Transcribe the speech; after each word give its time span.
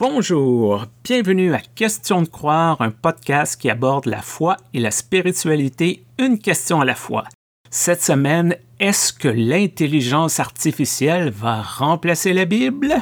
Bonjour, 0.00 0.86
bienvenue 1.04 1.52
à 1.52 1.60
Question 1.60 2.22
de 2.22 2.26
croire, 2.26 2.80
un 2.80 2.90
podcast 2.90 3.60
qui 3.60 3.68
aborde 3.68 4.06
la 4.06 4.22
foi 4.22 4.56
et 4.72 4.80
la 4.80 4.90
spiritualité 4.90 6.06
une 6.18 6.38
question 6.38 6.80
à 6.80 6.86
la 6.86 6.94
fois. 6.94 7.24
Cette 7.68 8.02
semaine, 8.02 8.56
est-ce 8.78 9.12
que 9.12 9.28
l'intelligence 9.28 10.40
artificielle 10.40 11.28
va 11.28 11.60
remplacer 11.60 12.32
la 12.32 12.46
Bible? 12.46 12.94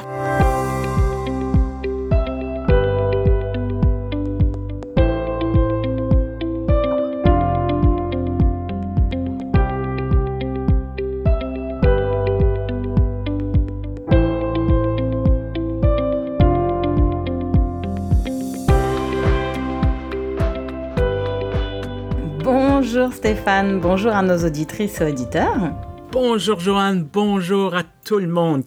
Stéphane, 23.19 23.81
bonjour 23.81 24.13
à 24.13 24.21
nos 24.21 24.45
auditrices 24.45 25.01
et 25.01 25.03
auditeurs. 25.03 25.73
Bonjour 26.13 26.61
Joanne, 26.61 27.03
bonjour 27.03 27.75
à 27.75 27.83
tout 27.83 28.17
le 28.17 28.29
monde. 28.29 28.63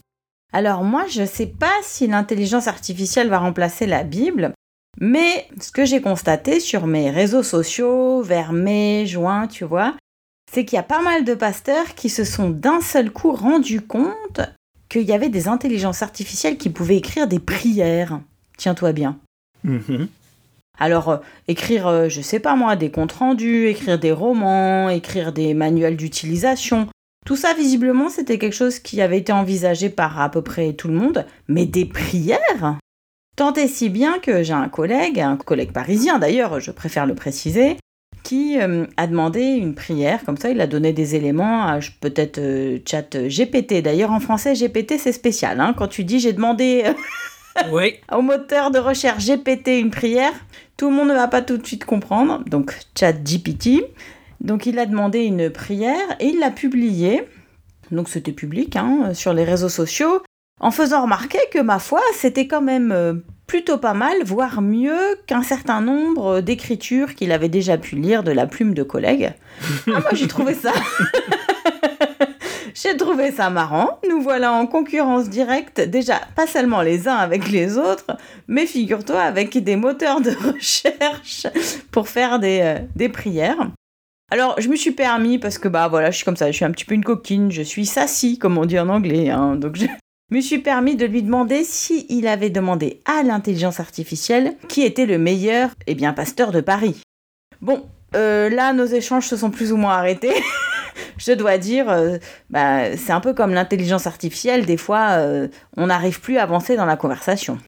Alors 0.52 0.84
moi, 0.84 1.06
je 1.08 1.22
ne 1.22 1.26
sais 1.26 1.46
pas 1.46 1.72
si 1.80 2.06
l'intelligence 2.06 2.68
artificielle 2.68 3.30
va 3.30 3.38
remplacer 3.38 3.86
la 3.86 4.04
Bible, 4.04 4.52
mais 5.00 5.48
ce 5.58 5.72
que 5.72 5.86
j'ai 5.86 6.02
constaté 6.02 6.60
sur 6.60 6.86
mes 6.86 7.10
réseaux 7.10 7.42
sociaux 7.42 8.20
vers 8.20 8.52
mai, 8.52 9.06
juin, 9.06 9.46
tu 9.46 9.64
vois, 9.64 9.94
c'est 10.52 10.66
qu'il 10.66 10.76
y 10.76 10.80
a 10.80 10.82
pas 10.82 11.00
mal 11.00 11.24
de 11.24 11.32
pasteurs 11.32 11.94
qui 11.94 12.10
se 12.10 12.24
sont 12.24 12.50
d'un 12.50 12.82
seul 12.82 13.10
coup 13.10 13.32
rendus 13.32 13.80
compte 13.80 14.42
qu'il 14.90 15.04
y 15.04 15.14
avait 15.14 15.30
des 15.30 15.48
intelligences 15.48 16.02
artificielles 16.02 16.58
qui 16.58 16.68
pouvaient 16.68 16.98
écrire 16.98 17.26
des 17.26 17.40
prières. 17.40 18.20
Tiens-toi 18.58 18.92
bien. 18.92 19.18
Mhm. 19.64 20.08
Alors, 20.82 21.10
euh, 21.10 21.16
écrire, 21.46 21.86
euh, 21.86 22.08
je 22.08 22.20
sais 22.20 22.40
pas 22.40 22.56
moi, 22.56 22.74
des 22.74 22.90
comptes 22.90 23.12
rendus, 23.12 23.68
écrire 23.68 24.00
des 24.00 24.10
romans, 24.10 24.88
écrire 24.88 25.32
des 25.32 25.54
manuels 25.54 25.96
d'utilisation. 25.96 26.88
Tout 27.24 27.36
ça, 27.36 27.54
visiblement, 27.54 28.08
c'était 28.08 28.36
quelque 28.36 28.56
chose 28.56 28.80
qui 28.80 29.00
avait 29.00 29.18
été 29.18 29.32
envisagé 29.32 29.90
par 29.90 30.20
à 30.20 30.28
peu 30.28 30.42
près 30.42 30.72
tout 30.72 30.88
le 30.88 30.94
monde. 30.94 31.24
Mais 31.46 31.66
des 31.66 31.84
prières? 31.84 32.78
Tant 33.36 33.52
et 33.52 33.68
si 33.68 33.90
bien 33.90 34.18
que 34.18 34.42
j'ai 34.42 34.54
un 34.54 34.68
collègue, 34.68 35.20
un 35.20 35.36
collègue 35.36 35.70
parisien 35.70 36.18
d'ailleurs, 36.18 36.58
je 36.58 36.72
préfère 36.72 37.06
le 37.06 37.14
préciser, 37.14 37.76
qui 38.24 38.60
euh, 38.60 38.84
a 38.96 39.06
demandé 39.06 39.40
une 39.40 39.76
prière, 39.76 40.24
comme 40.24 40.36
ça 40.36 40.50
il 40.50 40.60
a 40.60 40.66
donné 40.66 40.92
des 40.92 41.14
éléments 41.14 41.62
à 41.64 41.78
peut-être 42.00 42.40
chat 42.88 43.16
GPT. 43.16 43.82
D'ailleurs 43.82 44.10
en 44.10 44.20
français 44.20 44.54
GPT 44.54 44.94
c'est 44.98 45.12
spécial, 45.12 45.60
hein. 45.60 45.74
quand 45.78 45.88
tu 45.88 46.02
dis 46.04 46.18
j'ai 46.18 46.32
demandé 46.32 46.84
Oui, 47.70 47.94
au 48.10 48.22
moteur 48.22 48.70
de 48.70 48.78
recherche 48.78 49.26
GPT 49.26 49.80
une 49.80 49.90
prière, 49.90 50.32
tout 50.76 50.88
le 50.88 50.96
monde 50.96 51.08
ne 51.08 51.14
va 51.14 51.28
pas 51.28 51.42
tout 51.42 51.56
de 51.56 51.66
suite 51.66 51.84
comprendre. 51.84 52.42
Donc, 52.46 52.74
chat 52.98 53.12
GPT. 53.12 53.84
Donc, 54.40 54.66
il 54.66 54.78
a 54.78 54.86
demandé 54.86 55.20
une 55.20 55.50
prière 55.50 56.16
et 56.18 56.26
il 56.26 56.40
l'a 56.40 56.50
publiée. 56.50 57.26
Donc, 57.90 58.08
c'était 58.08 58.32
public 58.32 58.76
hein, 58.76 59.14
sur 59.14 59.32
les 59.32 59.44
réseaux 59.44 59.68
sociaux. 59.68 60.22
En 60.60 60.70
faisant 60.70 61.02
remarquer 61.02 61.38
que, 61.52 61.58
ma 61.58 61.78
foi, 61.78 62.00
c'était 62.14 62.46
quand 62.46 62.62
même 62.62 62.92
euh, 62.92 63.14
plutôt 63.46 63.78
pas 63.78 63.94
mal, 63.94 64.16
voire 64.24 64.62
mieux 64.62 65.16
qu'un 65.26 65.42
certain 65.42 65.80
nombre 65.80 66.40
d'écritures 66.40 67.14
qu'il 67.14 67.32
avait 67.32 67.48
déjà 67.48 67.78
pu 67.78 67.96
lire 67.96 68.22
de 68.22 68.32
la 68.32 68.46
plume 68.46 68.74
de 68.74 68.82
collègues. 68.82 69.34
Ah, 69.88 70.00
moi, 70.00 70.10
j'ai 70.12 70.28
trouvé 70.28 70.54
ça. 70.54 70.72
J'ai 72.74 72.96
trouvé 72.96 73.30
ça 73.32 73.50
marrant. 73.50 73.98
Nous 74.08 74.20
voilà 74.22 74.52
en 74.52 74.66
concurrence 74.66 75.28
directe, 75.28 75.80
déjà 75.80 76.20
pas 76.34 76.46
seulement 76.46 76.82
les 76.82 77.08
uns 77.08 77.16
avec 77.16 77.50
les 77.50 77.76
autres, 77.76 78.16
mais 78.48 78.66
figure-toi 78.66 79.20
avec 79.20 79.56
des 79.58 79.76
moteurs 79.76 80.20
de 80.20 80.30
recherche 80.52 81.46
pour 81.90 82.08
faire 82.08 82.38
des, 82.38 82.60
euh, 82.62 82.78
des 82.96 83.08
prières. 83.08 83.70
Alors, 84.30 84.58
je 84.58 84.68
me 84.70 84.76
suis 84.76 84.92
permis, 84.92 85.38
parce 85.38 85.58
que 85.58 85.68
bah 85.68 85.88
voilà, 85.88 86.10
je 86.10 86.16
suis 86.16 86.24
comme 86.24 86.38
ça, 86.38 86.50
je 86.50 86.56
suis 86.56 86.64
un 86.64 86.70
petit 86.70 86.86
peu 86.86 86.94
une 86.94 87.04
coquine, 87.04 87.52
je 87.52 87.60
suis 87.60 87.84
sassy, 87.84 88.38
comme 88.38 88.56
on 88.56 88.64
dit 88.64 88.78
en 88.78 88.88
anglais, 88.88 89.28
hein, 89.28 89.56
donc 89.56 89.76
je 89.76 89.84
me 90.30 90.40
suis 90.40 90.58
permis 90.58 90.96
de 90.96 91.04
lui 91.04 91.22
demander 91.22 91.64
si 91.64 92.06
avait 92.26 92.48
demandé 92.48 93.02
à 93.04 93.22
l'intelligence 93.22 93.78
artificielle 93.78 94.56
qui 94.68 94.82
était 94.82 95.04
le 95.04 95.18
meilleur, 95.18 95.68
eh 95.86 95.94
bien, 95.94 96.14
pasteur 96.14 96.50
de 96.50 96.62
Paris. 96.62 97.02
Bon, 97.60 97.84
euh, 98.16 98.48
là, 98.48 98.72
nos 98.72 98.86
échanges 98.86 99.26
se 99.26 99.36
sont 99.36 99.50
plus 99.50 99.70
ou 99.72 99.76
moins 99.76 99.92
arrêtés. 99.92 100.32
je 101.18 101.32
dois 101.32 101.58
dire, 101.58 101.88
euh, 101.90 102.18
bah, 102.50 102.96
c'est 102.96 103.12
un 103.12 103.20
peu 103.20 103.34
comme 103.34 103.52
l'intelligence 103.52 104.06
artificielle, 104.06 104.66
des 104.66 104.76
fois, 104.76 105.18
euh, 105.18 105.48
on 105.76 105.86
n'arrive 105.86 106.20
plus 106.20 106.38
à 106.38 106.44
avancer 106.44 106.76
dans 106.76 106.86
la 106.86 106.96
conversation. 106.96 107.58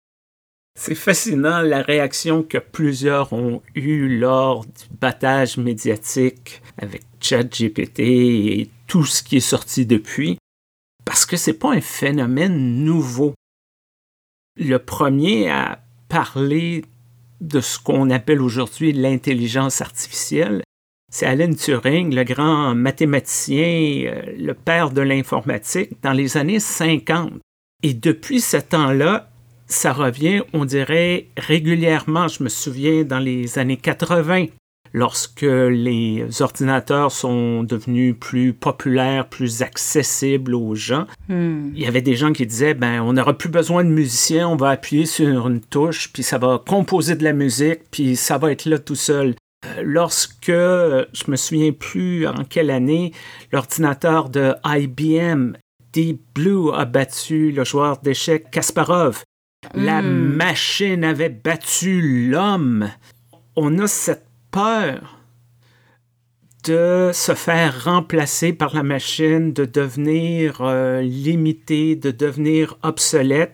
c'est 0.77 0.97
fascinant 0.97 1.61
la 1.61 1.83
réaction 1.83 2.43
que 2.43 2.59
plusieurs 2.59 3.33
ont 3.33 3.63
eue 3.77 4.19
lors 4.19 4.65
du 4.65 4.85
battage 5.01 5.57
médiatique 5.57 6.63
avec 6.79 7.03
ChatGPT 7.21 8.01
et 8.01 8.71
tout 8.89 9.05
ce 9.05 9.23
qui 9.23 9.37
est 9.37 9.41
sorti 9.41 9.87
depuis, 9.87 10.37
parce 11.05 11.27
que 11.27 11.37
c'est 11.37 11.59
pas 11.59 11.73
un 11.73 11.81
phénomène 11.81 12.85
nouveau. 12.85 13.35
Le 14.59 14.79
premier 14.79 15.49
à 15.49 15.81
parler 16.09 16.85
de 17.41 17.61
ce 17.61 17.79
qu'on 17.79 18.11
appelle 18.11 18.41
aujourd'hui 18.41 18.93
l'intelligence 18.93 19.81
artificielle, 19.81 20.63
c'est 21.15 21.27
Alan 21.27 21.55
Turing, 21.55 22.13
le 22.13 22.25
grand 22.25 22.75
mathématicien, 22.75 24.07
euh, 24.07 24.23
le 24.37 24.53
père 24.53 24.91
de 24.91 25.01
l'informatique, 25.01 25.91
dans 26.03 26.13
les 26.13 26.37
années 26.37 26.59
50. 26.59 27.35
Et 27.85 27.95
depuis 27.95 28.41
ce 28.41 28.57
temps-là, 28.57 29.31
ça 29.69 29.93
revient, 29.93 30.43
on 30.53 30.65
dirait, 30.65 31.29
régulièrement. 31.37 32.27
Je 32.27 32.43
me 32.43 32.49
souviens 32.49 33.05
dans 33.05 33.21
les 33.21 33.61
années 33.61 33.77
80, 33.77 34.47
lorsque 34.93 35.43
les 35.43 36.43
ordinateurs 36.43 37.13
sont 37.13 37.63
devenus 37.63 38.17
plus 38.19 38.53
populaires, 38.53 39.29
plus 39.29 39.63
accessibles 39.63 40.57
aux 40.57 40.75
gens. 40.75 41.07
Hmm. 41.29 41.71
Il 41.77 41.81
y 41.81 41.87
avait 41.87 42.03
des 42.03 42.17
gens 42.17 42.33
qui 42.33 42.45
disaient, 42.45 42.75
ben, 42.75 43.01
on 43.03 43.13
n'aura 43.13 43.39
plus 43.39 43.51
besoin 43.51 43.85
de 43.85 43.89
musiciens, 43.89 44.49
on 44.49 44.57
va 44.57 44.71
appuyer 44.71 45.07
sur 45.07 45.47
une 45.47 45.61
touche, 45.61 46.13
puis 46.13 46.25
ça 46.25 46.39
va 46.39 46.61
composer 46.67 47.15
de 47.15 47.23
la 47.23 47.35
musique, 47.35 47.83
puis 47.93 48.17
ça 48.17 48.37
va 48.37 48.51
être 48.51 48.65
là 48.65 48.81
tout 48.81 48.97
seul. 48.97 49.37
Euh, 49.65 49.83
Lorsque, 49.85 50.49
euh, 50.49 51.05
je 51.13 51.31
me 51.31 51.37
souviens 51.37 51.73
plus 51.73 52.27
en 52.27 52.45
quelle 52.45 52.71
année, 52.71 53.13
l'ordinateur 53.53 54.29
de 54.29 54.55
IBM, 54.65 55.55
Deep 55.93 56.21
Blue, 56.35 56.73
a 56.75 56.85
battu 56.85 57.53
le 57.53 57.65
joueur 57.65 57.99
d'échecs 57.99 58.51
Kasparov. 58.51 59.23
La 59.75 60.03
Hmm. 60.03 60.35
machine 60.37 61.05
avait 61.05 61.29
battu 61.31 62.29
l'homme. 62.31 62.91
On 63.57 63.79
a 63.79 63.87
cette 63.87 64.27
peur 64.51 65.19
de 66.65 67.11
se 67.13 67.35
faire 67.35 67.85
remplacer 67.85 68.53
par 68.53 68.75
la 68.75 68.83
machine, 68.83 69.53
de 69.53 69.65
devenir 69.65 70.59
euh, 70.61 71.03
limité, 71.03 71.95
de 71.97 72.11
devenir 72.11 72.77
obsolète. 72.83 73.53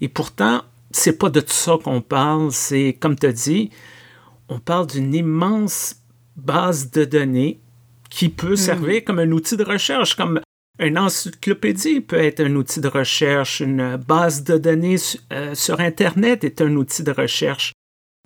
Et 0.00 0.08
pourtant, 0.08 0.62
c'est 0.92 1.18
pas 1.18 1.28
de 1.30 1.42
ça 1.46 1.76
qu'on 1.82 2.00
parle. 2.00 2.52
C'est, 2.52 2.96
comme 3.00 3.16
tu 3.16 3.32
dit, 3.32 3.70
on 4.48 4.58
parle 4.58 4.86
d'une 4.86 5.14
immense 5.14 5.96
base 6.36 6.90
de 6.90 7.04
données 7.04 7.60
qui 8.10 8.28
peut 8.28 8.56
servir 8.56 9.04
comme 9.04 9.18
un 9.18 9.30
outil 9.32 9.56
de 9.56 9.64
recherche, 9.64 10.14
comme 10.14 10.40
une 10.78 10.98
encyclopédie 10.98 12.00
peut 12.02 12.16
être 12.18 12.40
un 12.40 12.54
outil 12.56 12.80
de 12.80 12.88
recherche, 12.88 13.60
une 13.60 13.96
base 13.96 14.44
de 14.44 14.58
données 14.58 14.98
su- 14.98 15.18
euh, 15.32 15.54
sur 15.54 15.80
Internet 15.80 16.44
est 16.44 16.60
un 16.60 16.76
outil 16.76 17.02
de 17.02 17.12
recherche. 17.12 17.72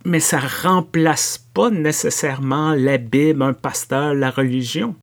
Mais 0.04 0.18
ça 0.20 0.40
remplace 0.40 1.38
pas 1.54 1.70
nécessairement 1.70 2.72
la 2.74 2.98
Bible, 2.98 3.42
un 3.42 3.52
pasteur, 3.52 4.14
la 4.14 4.30
religion. 4.30 4.96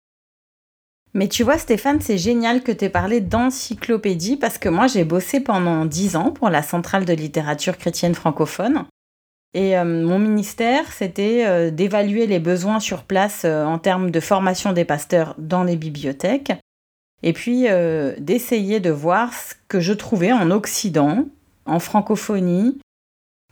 Mais 1.14 1.28
tu 1.30 1.44
vois, 1.44 1.58
Stéphane, 1.58 2.02
c'est 2.02 2.18
génial 2.18 2.62
que 2.64 2.72
tu 2.72 2.86
aies 2.86 2.90
parlé 2.90 3.22
d'encyclopédie 3.22 4.38
parce 4.38 4.58
que 4.58 4.70
moi, 4.70 4.88
j'ai 4.88 5.04
bossé 5.06 5.40
pendant 5.40 5.86
dix 5.86 6.16
ans 6.16 6.32
pour 6.32 6.50
la 6.50 6.62
Centrale 6.62 7.06
de 7.06 7.14
littérature 7.14 7.78
chrétienne 7.78 8.14
francophone. 8.16 8.86
Et 9.54 9.78
euh, 9.78 9.84
mon 9.84 10.20
ministère, 10.20 10.92
c'était 10.92 11.46
euh, 11.46 11.72
d'évaluer 11.72 12.28
les 12.28 12.40
besoins 12.40 12.80
sur 12.80 13.04
place 13.04 13.44
euh, 13.46 13.66
en 13.66 13.80
termes 13.80 14.12
de 14.12 14.20
formation 14.20 14.74
des 14.74 14.86
pasteurs 14.86 15.36
dans 15.38 15.64
les 15.64 15.76
bibliothèques. 15.76 16.54
Et 17.24 17.34
puis 17.34 17.66
d'essayer 18.20 18.80
de 18.80 18.92
voir 18.92 19.34
ce 19.34 19.56
que 19.68 19.80
je 19.80 19.92
trouvais 19.92 20.32
en 20.32 20.52
Occident, 20.52 21.26
en 21.66 21.80
francophonie, 21.80 22.80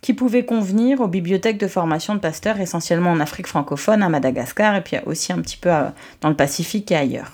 qui 0.04 0.14
pouvait 0.14 0.46
convenir 0.46 1.02
aux 1.02 1.08
bibliothèques 1.08 1.58
de 1.58 1.68
formation 1.68 2.14
de 2.14 2.20
pasteurs, 2.20 2.60
essentiellement 2.60 3.10
en 3.10 3.20
Afrique 3.20 3.48
francophone, 3.48 4.04
à 4.04 4.10
Madagascar, 4.10 4.76
et 4.76 4.84
puis 4.84 4.98
aussi 5.08 5.34
un 5.34 5.42
petit 5.42 5.58
peu 5.58 5.72
dans 6.22 6.30
le 6.30 6.36
Pacifique 6.36 6.92
et 6.92 6.96
ailleurs. 6.96 7.32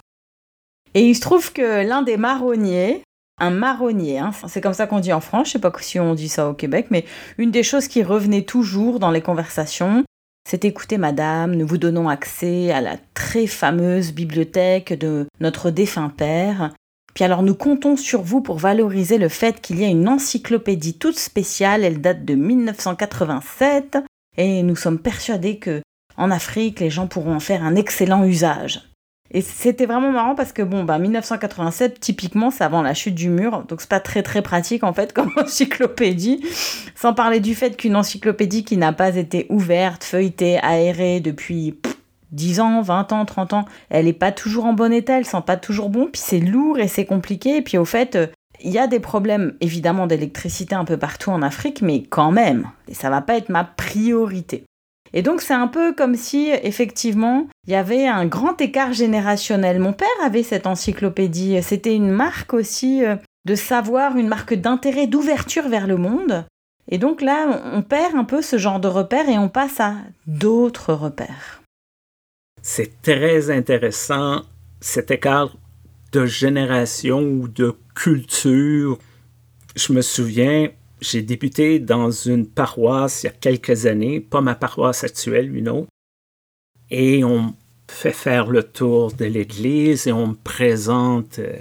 Et 0.93 1.01
il 1.01 1.15
se 1.15 1.19
trouve 1.19 1.51
que 1.51 1.85
l'un 1.85 2.01
des 2.01 2.15
marronniers, 2.15 3.03
un 3.39 3.49
marronnier, 3.49 4.19
hein, 4.19 4.31
c'est 4.47 4.61
comme 4.61 4.73
ça 4.73 4.87
qu'on 4.87 4.99
dit 4.99 5.13
en 5.13 5.21
France, 5.21 5.47
je 5.47 5.53
sais 5.53 5.59
pas 5.59 5.71
si 5.79 5.99
on 5.99 6.13
dit 6.13 6.29
ça 6.29 6.49
au 6.49 6.53
Québec, 6.53 6.87
mais 6.91 7.05
une 7.37 7.51
des 7.51 7.63
choses 7.63 7.87
qui 7.87 8.03
revenait 8.03 8.43
toujours 8.43 8.99
dans 8.99 9.11
les 9.11 9.21
conversations, 9.21 10.03
c'est 10.47 10.65
écoutez 10.65 10.97
madame, 10.97 11.55
nous 11.55 11.65
vous 11.65 11.77
donnons 11.77 12.09
accès 12.09 12.71
à 12.71 12.81
la 12.81 12.97
très 13.13 13.47
fameuse 13.47 14.11
bibliothèque 14.11 14.93
de 14.93 15.27
notre 15.39 15.69
défunt 15.71 16.09
père. 16.09 16.73
Puis 17.13 17.23
alors 17.23 17.43
nous 17.43 17.55
comptons 17.55 17.95
sur 17.95 18.21
vous 18.21 18.41
pour 18.41 18.57
valoriser 18.57 19.17
le 19.17 19.29
fait 19.29 19.61
qu'il 19.61 19.79
y 19.79 19.85
a 19.85 19.87
une 19.87 20.07
encyclopédie 20.07 20.97
toute 20.97 21.17
spéciale, 21.17 21.83
elle 21.83 22.01
date 22.01 22.25
de 22.25 22.35
1987 22.35 23.97
et 24.37 24.63
nous 24.63 24.75
sommes 24.75 24.99
persuadés 24.99 25.57
que 25.57 25.81
en 26.17 26.31
Afrique 26.31 26.79
les 26.79 26.89
gens 26.89 27.07
pourront 27.07 27.35
en 27.35 27.39
faire 27.39 27.63
un 27.63 27.75
excellent 27.75 28.25
usage. 28.25 28.90
Et 29.33 29.41
c'était 29.41 29.85
vraiment 29.85 30.11
marrant 30.11 30.35
parce 30.35 30.51
que 30.51 30.61
bon, 30.61 30.83
bah 30.83 30.99
1987, 30.99 31.99
typiquement, 31.99 32.51
c'est 32.51 32.65
avant 32.65 32.81
la 32.81 32.93
chute 32.93 33.15
du 33.15 33.29
mur, 33.29 33.63
donc 33.67 33.79
c'est 33.79 33.89
pas 33.89 34.01
très 34.01 34.23
très 34.23 34.41
pratique 34.41 34.83
en 34.83 34.93
fait 34.93 35.13
comme 35.13 35.31
encyclopédie. 35.37 36.45
Sans 36.95 37.13
parler 37.13 37.39
du 37.39 37.55
fait 37.55 37.77
qu'une 37.77 37.95
encyclopédie 37.95 38.63
qui 38.65 38.77
n'a 38.77 38.91
pas 38.91 39.15
été 39.15 39.47
ouverte, 39.49 40.03
feuilletée, 40.03 40.59
aérée 40.59 41.21
depuis 41.21 41.75
10 42.31 42.59
ans, 42.59 42.81
20 42.81 43.13
ans, 43.13 43.25
30 43.25 43.53
ans, 43.53 43.65
elle 43.89 44.07
est 44.07 44.13
pas 44.13 44.31
toujours 44.31 44.65
en 44.65 44.73
bon 44.73 44.91
état, 44.91 45.17
elle 45.17 45.25
sent 45.25 45.43
pas 45.45 45.57
toujours 45.57 45.89
bon, 45.89 46.07
puis 46.11 46.21
c'est 46.23 46.39
lourd 46.39 46.79
et 46.79 46.87
c'est 46.87 47.05
compliqué, 47.05 47.57
et 47.57 47.61
puis 47.61 47.77
au 47.77 47.85
fait, 47.85 48.15
euh, 48.15 48.27
il 48.63 48.71
y 48.71 48.79
a 48.79 48.87
des 48.87 48.99
problèmes 48.99 49.53
évidemment 49.59 50.07
d'électricité 50.07 50.75
un 50.75 50.85
peu 50.85 50.97
partout 50.97 51.31
en 51.31 51.41
Afrique, 51.41 51.81
mais 51.81 52.03
quand 52.03 52.31
même, 52.31 52.67
et 52.87 52.93
ça 52.93 53.09
va 53.09 53.21
pas 53.21 53.37
être 53.37 53.49
ma 53.49 53.63
priorité. 53.63 54.63
Et 55.13 55.21
donc 55.21 55.41
c'est 55.41 55.53
un 55.53 55.67
peu 55.67 55.93
comme 55.93 56.15
si 56.15 56.49
effectivement 56.63 57.47
il 57.67 57.73
y 57.73 57.75
avait 57.75 58.07
un 58.07 58.25
grand 58.25 58.59
écart 58.61 58.93
générationnel. 58.93 59.79
Mon 59.79 59.93
père 59.93 60.07
avait 60.23 60.43
cette 60.43 60.67
encyclopédie, 60.67 61.61
c'était 61.61 61.95
une 61.95 62.11
marque 62.11 62.53
aussi 62.53 63.03
euh, 63.03 63.15
de 63.45 63.55
savoir, 63.55 64.17
une 64.17 64.27
marque 64.27 64.53
d'intérêt, 64.53 65.07
d'ouverture 65.07 65.67
vers 65.67 65.87
le 65.87 65.97
monde. 65.97 66.45
Et 66.89 66.97
donc 66.97 67.21
là, 67.21 67.61
on 67.73 67.81
perd 67.81 68.15
un 68.15 68.23
peu 68.23 68.41
ce 68.41 68.57
genre 68.57 68.79
de 68.79 68.87
repères 68.87 69.29
et 69.29 69.37
on 69.37 69.49
passe 69.49 69.79
à 69.79 69.95
d'autres 70.27 70.93
repères. 70.93 71.61
C'est 72.61 73.01
très 73.01 73.49
intéressant 73.49 74.43
cet 74.81 75.09
écart 75.11 75.55
de 76.11 76.25
génération 76.25 77.19
ou 77.21 77.47
de 77.47 77.75
culture. 77.95 78.97
Je 79.75 79.93
me 79.93 80.01
souviens, 80.01 80.69
j'ai 81.01 81.23
débuté 81.23 81.79
dans 81.79 82.11
une 82.11 82.47
paroisse 82.47 83.23
il 83.23 83.25
y 83.25 83.29
a 83.29 83.33
quelques 83.33 83.85
années, 83.87 84.19
pas 84.19 84.41
ma 84.41 84.55
paroisse 84.55 85.03
actuelle, 85.03 85.55
une 85.55 85.69
autre, 85.69 85.89
et 86.89 87.23
on 87.23 87.55
fait 87.87 88.13
faire 88.13 88.49
le 88.49 88.63
tour 88.63 89.11
de 89.11 89.25
l'église 89.25 90.07
et 90.07 90.11
on 90.11 90.27
me 90.27 90.35
présente 90.35 91.39
euh, 91.39 91.59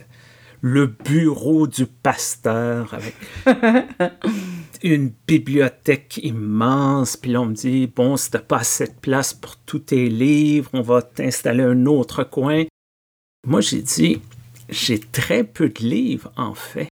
le 0.60 0.86
bureau 0.86 1.66
du 1.66 1.86
pasteur 1.86 2.94
avec 2.94 3.14
une 4.82 5.12
bibliothèque 5.26 6.20
immense. 6.22 7.16
Puis 7.16 7.32
là, 7.32 7.40
on 7.40 7.46
me 7.46 7.54
dit, 7.54 7.86
bon, 7.86 8.16
si 8.16 8.30
t'as 8.30 8.40
pas 8.40 8.58
assez 8.58 8.86
de 8.86 8.94
place 9.00 9.32
pour 9.32 9.56
tous 9.56 9.78
tes 9.78 10.08
livres, 10.08 10.70
on 10.72 10.82
va 10.82 11.02
t'installer 11.02 11.64
un 11.64 11.86
autre 11.86 12.24
coin. 12.24 12.64
Moi, 13.46 13.60
j'ai 13.60 13.82
dit, 13.82 14.20
j'ai 14.68 15.00
très 15.00 15.44
peu 15.44 15.68
de 15.68 15.80
livres, 15.80 16.30
en 16.36 16.54
fait. 16.54 16.88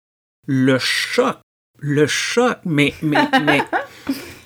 Le 0.47 0.79
choc 0.79 1.39
le 1.83 2.07
choc, 2.07 2.59
mais, 2.65 2.95
mais, 3.03 3.29
mais 3.45 3.63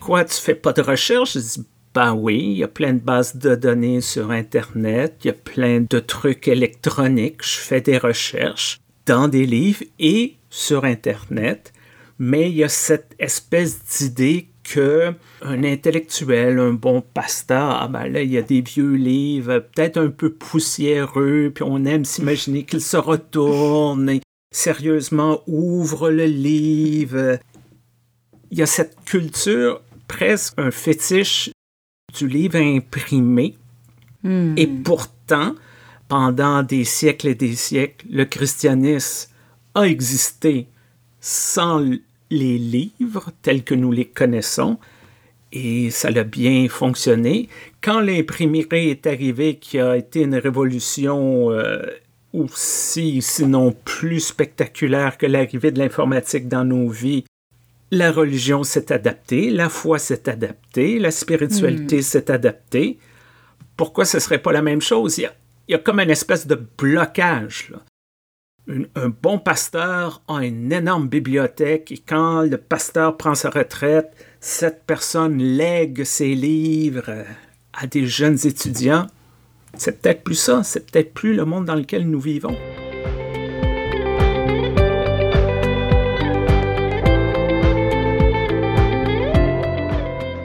quoi, 0.01 0.25
tu 0.25 0.35
fais 0.35 0.55
pas 0.55 0.73
de 0.73 0.83
recherche? 0.83 1.35
Je 1.35 1.39
dis, 1.39 1.67
ben 1.95 2.15
oui, 2.15 2.39
il 2.39 2.59
y 2.59 2.65
a 2.65 2.69
plein 2.69 2.95
de 2.95 2.99
bases 2.99 3.37
de 3.37 3.55
données 3.55 4.01
sur 4.01 4.31
Internet, 4.31 5.17
il 5.23 5.29
y 5.29 5.31
a 5.31 5.35
plein 5.35 5.81
de 5.81 5.99
trucs 5.99 6.49
électroniques, 6.49 7.43
je 7.43 7.59
fais 7.59 7.81
des 7.81 7.99
recherches 7.99 8.81
dans 9.07 9.29
des 9.29 9.47
livres 9.47 9.85
et 9.99 10.35
sur 10.51 10.85
Internet, 10.85 11.73
mais 12.19 12.51
il 12.51 12.57
y 12.57 12.65
a 12.65 12.69
cette 12.69 13.15
espèce 13.19 13.85
d'idée 13.85 14.49
que 14.65 15.13
un 15.43 15.63
intellectuel, 15.63 16.59
un 16.59 16.73
bon 16.73 17.01
pasteur, 17.01 17.79
ah 17.81 17.89
ben 17.89 18.09
là, 18.09 18.23
il 18.23 18.33
y 18.33 18.39
a 18.39 18.43
des 18.43 18.63
vieux 18.63 18.95
livres, 18.95 19.61
peut-être 19.61 19.99
un 19.99 20.09
peu 20.09 20.33
poussiéreux, 20.33 21.53
puis 21.55 21.65
on 21.65 21.85
aime 21.85 22.05
s'imaginer 22.05 22.65
qu'il 22.65 22.81
se 22.81 22.97
retourne 22.97 24.21
sérieusement 24.57 25.43
ouvre 25.47 26.11
le 26.11 26.25
livre. 26.25 27.39
Il 28.51 28.59
y 28.59 28.63
a 28.63 28.67
cette 28.67 28.97
culture, 29.05 29.83
presque 30.09 30.55
un 30.59 30.71
fétiche 30.71 31.51
du 32.17 32.27
livre 32.27 32.57
imprimé. 32.57 33.55
Hmm. 34.23 34.55
Et 34.57 34.67
pourtant, 34.67 35.55
pendant 36.09 36.63
des 36.63 36.85
siècles 36.85 37.29
et 37.29 37.35
des 37.35 37.55
siècles, 37.55 38.07
le 38.11 38.25
christianisme 38.25 39.31
a 39.75 39.83
existé 39.83 40.69
sans 41.21 41.85
les 42.31 42.59
livres 42.59 43.31
tels 43.43 43.63
que 43.63 43.75
nous 43.75 43.93
les 43.93 44.07
connaissons 44.07 44.79
et 45.53 45.91
ça 45.91 46.09
a 46.09 46.25
bien 46.25 46.67
fonctionné. 46.69 47.49
Quand 47.83 48.01
l'imprimerie 48.01 48.89
est 48.89 49.07
arrivée, 49.07 49.57
qui 49.57 49.79
a 49.79 49.97
été 49.97 50.23
une 50.23 50.37
révolution 50.37 51.51
euh, 51.51 51.83
aussi, 52.37 53.23
sinon 53.23 53.73
plus 53.73 54.21
spectaculaire 54.21 55.19
que 55.19 55.27
l'arrivée 55.27 55.71
de 55.71 55.79
l'informatique 55.79 56.49
dans 56.49 56.65
nos 56.65 56.89
vies, 56.89 57.25
la 57.91 58.13
religion 58.13 58.63
s'est 58.63 58.93
adaptée, 58.93 59.51
la 59.51 59.69
foi 59.69 59.99
s'est 59.99 60.29
adaptée, 60.29 60.99
la 60.99 61.11
spiritualité 61.11 61.99
hmm. 61.99 62.03
s'est 62.03 62.31
adaptée. 62.31 62.99
Pourquoi 63.77 64.05
ce 64.05 64.19
ne 64.19 64.21
serait 64.21 64.43
pas 64.43 64.53
la 64.53 64.63
même 64.63 64.81
chose? 64.81 65.19
Il 65.19 65.31
y, 65.69 65.75
a, 65.75 65.79
comme 65.79 66.01
une 66.01 66.11
espèce 66.11 66.47
de 66.47 66.61
blocage. 66.79 67.73
un 68.69 69.09
bon 69.09 69.39
pasteur 69.39 70.23
a 70.29 70.45
une 70.45 70.73
énorme 70.73 71.09
bibliothèque 71.09 71.93
et 71.93 71.99
quand 71.99 72.43
le 72.43 72.59
pasteur 72.59 73.17
prend 73.17 73.35
sa 73.35 73.51
retraite, 73.51 74.13
cette 74.41 74.85
personne 74.85 75.39
lègue 75.39 76.05
ses 76.05 76.35
livres 76.35 77.25
à 77.73 77.87
des 77.87 78.07
jeunes 78.07 78.39
étudiants 78.45 79.07
c'est 79.79 80.01
peut-être 80.01 80.23
plus 80.23 80.35
ça, 80.35 80.63
c'est 80.63 80.91
peut-être 80.91 81.13
plus 81.15 81.35
le 81.35 81.45
monde 81.45 81.65
dans 81.65 81.75
lequel 81.75 82.09
nous 82.09 82.21
vivons. 82.21 82.57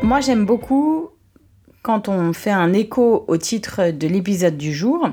Moi, 0.03 0.19
j'aime 0.19 0.45
beaucoup 0.45 1.09
quand 1.83 2.09
on 2.09 2.33
fait 2.33 2.51
un 2.51 2.73
écho 2.73 3.23
au 3.27 3.37
titre 3.37 3.91
de 3.91 4.07
l'épisode 4.07 4.57
du 4.57 4.73
jour. 4.73 5.09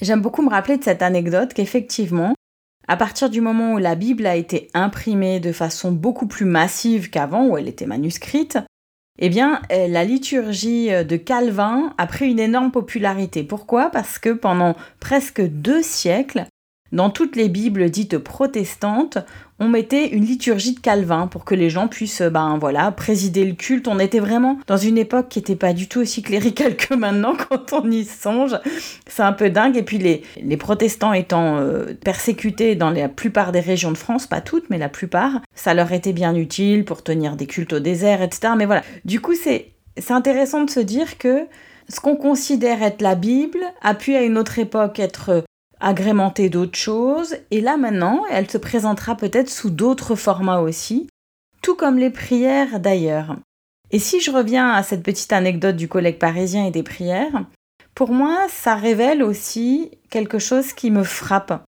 J'aime 0.00 0.20
beaucoup 0.20 0.42
me 0.42 0.50
rappeler 0.50 0.76
de 0.76 0.84
cette 0.84 1.02
anecdote 1.02 1.52
qu'effectivement, 1.54 2.34
à 2.86 2.96
partir 2.96 3.28
du 3.30 3.40
moment 3.40 3.74
où 3.74 3.78
la 3.78 3.96
Bible 3.96 4.26
a 4.26 4.36
été 4.36 4.70
imprimée 4.74 5.40
de 5.40 5.52
façon 5.52 5.92
beaucoup 5.92 6.26
plus 6.26 6.46
massive 6.46 7.10
qu'avant, 7.10 7.48
où 7.48 7.58
elle 7.58 7.68
était 7.68 7.86
manuscrite, 7.86 8.58
eh 9.18 9.28
bien, 9.28 9.62
euh, 9.72 9.88
la 9.88 10.04
liturgie 10.04 10.92
euh, 10.92 11.04
de 11.04 11.16
Calvin 11.16 11.92
a 11.98 12.06
pris 12.06 12.30
une 12.30 12.38
énorme 12.38 12.70
popularité. 12.70 13.42
Pourquoi? 13.42 13.90
Parce 13.90 14.18
que 14.18 14.30
pendant 14.30 14.76
presque 15.00 15.40
deux 15.40 15.82
siècles, 15.82 16.46
dans 16.92 17.10
toutes 17.10 17.36
les 17.36 17.48
Bibles 17.48 17.90
dites 17.90 18.18
protestantes, 18.18 19.18
on 19.58 19.68
mettait 19.68 20.08
une 20.08 20.24
liturgie 20.24 20.74
de 20.74 20.80
Calvin 20.80 21.26
pour 21.26 21.44
que 21.44 21.54
les 21.54 21.68
gens 21.68 21.88
puissent, 21.88 22.22
ben 22.22 22.58
voilà, 22.58 22.92
présider 22.92 23.44
le 23.44 23.54
culte. 23.54 23.88
On 23.88 23.98
était 23.98 24.20
vraiment 24.20 24.58
dans 24.66 24.76
une 24.76 24.96
époque 24.96 25.28
qui 25.28 25.40
n'était 25.40 25.56
pas 25.56 25.72
du 25.72 25.88
tout 25.88 26.00
aussi 26.00 26.22
cléricale 26.22 26.76
que 26.76 26.94
maintenant 26.94 27.34
quand 27.48 27.72
on 27.72 27.90
y 27.90 28.04
songe. 28.04 28.56
C'est 29.06 29.22
un 29.22 29.32
peu 29.32 29.50
dingue. 29.50 29.76
Et 29.76 29.82
puis 29.82 29.98
les, 29.98 30.56
protestants 30.56 31.12
étant 31.12 31.58
euh, 31.58 31.94
persécutés 31.94 32.74
dans 32.74 32.90
la 32.90 33.08
plupart 33.08 33.52
des 33.52 33.60
régions 33.60 33.92
de 33.92 33.98
France, 33.98 34.26
pas 34.26 34.40
toutes, 34.40 34.70
mais 34.70 34.78
la 34.78 34.88
plupart, 34.88 35.40
ça 35.54 35.74
leur 35.74 35.92
était 35.92 36.12
bien 36.12 36.34
utile 36.34 36.84
pour 36.84 37.02
tenir 37.02 37.36
des 37.36 37.46
cultes 37.46 37.72
au 37.72 37.80
désert, 37.80 38.22
etc. 38.22 38.54
Mais 38.56 38.66
voilà. 38.66 38.82
Du 39.04 39.20
coup, 39.20 39.34
c'est 39.34 39.72
c'est 39.96 40.12
intéressant 40.12 40.62
de 40.62 40.70
se 40.70 40.80
dire 40.80 41.18
que 41.18 41.46
ce 41.88 42.00
qu'on 42.00 42.16
considère 42.16 42.82
être 42.82 43.02
la 43.02 43.14
Bible 43.14 43.60
a 43.82 43.94
pu 43.94 44.14
à 44.14 44.22
une 44.22 44.38
autre 44.38 44.58
époque 44.58 44.98
être 44.98 45.44
agrémentée 45.80 46.48
d'autres 46.48 46.78
choses, 46.78 47.36
et 47.50 47.60
là 47.60 47.76
maintenant, 47.76 48.22
elle 48.30 48.50
se 48.50 48.58
présentera 48.58 49.16
peut-être 49.16 49.50
sous 49.50 49.70
d'autres 49.70 50.14
formats 50.14 50.60
aussi, 50.60 51.08
tout 51.62 51.74
comme 51.74 51.98
les 51.98 52.10
prières 52.10 52.80
d'ailleurs. 52.80 53.36
Et 53.90 53.98
si 53.98 54.20
je 54.20 54.30
reviens 54.30 54.70
à 54.70 54.82
cette 54.82 55.02
petite 55.02 55.32
anecdote 55.32 55.76
du 55.76 55.88
collègue 55.88 56.18
parisien 56.18 56.66
et 56.66 56.70
des 56.70 56.82
prières, 56.82 57.44
pour 57.94 58.12
moi, 58.12 58.46
ça 58.48 58.74
révèle 58.74 59.22
aussi 59.22 59.90
quelque 60.10 60.38
chose 60.38 60.72
qui 60.72 60.90
me 60.90 61.02
frappe. 61.02 61.64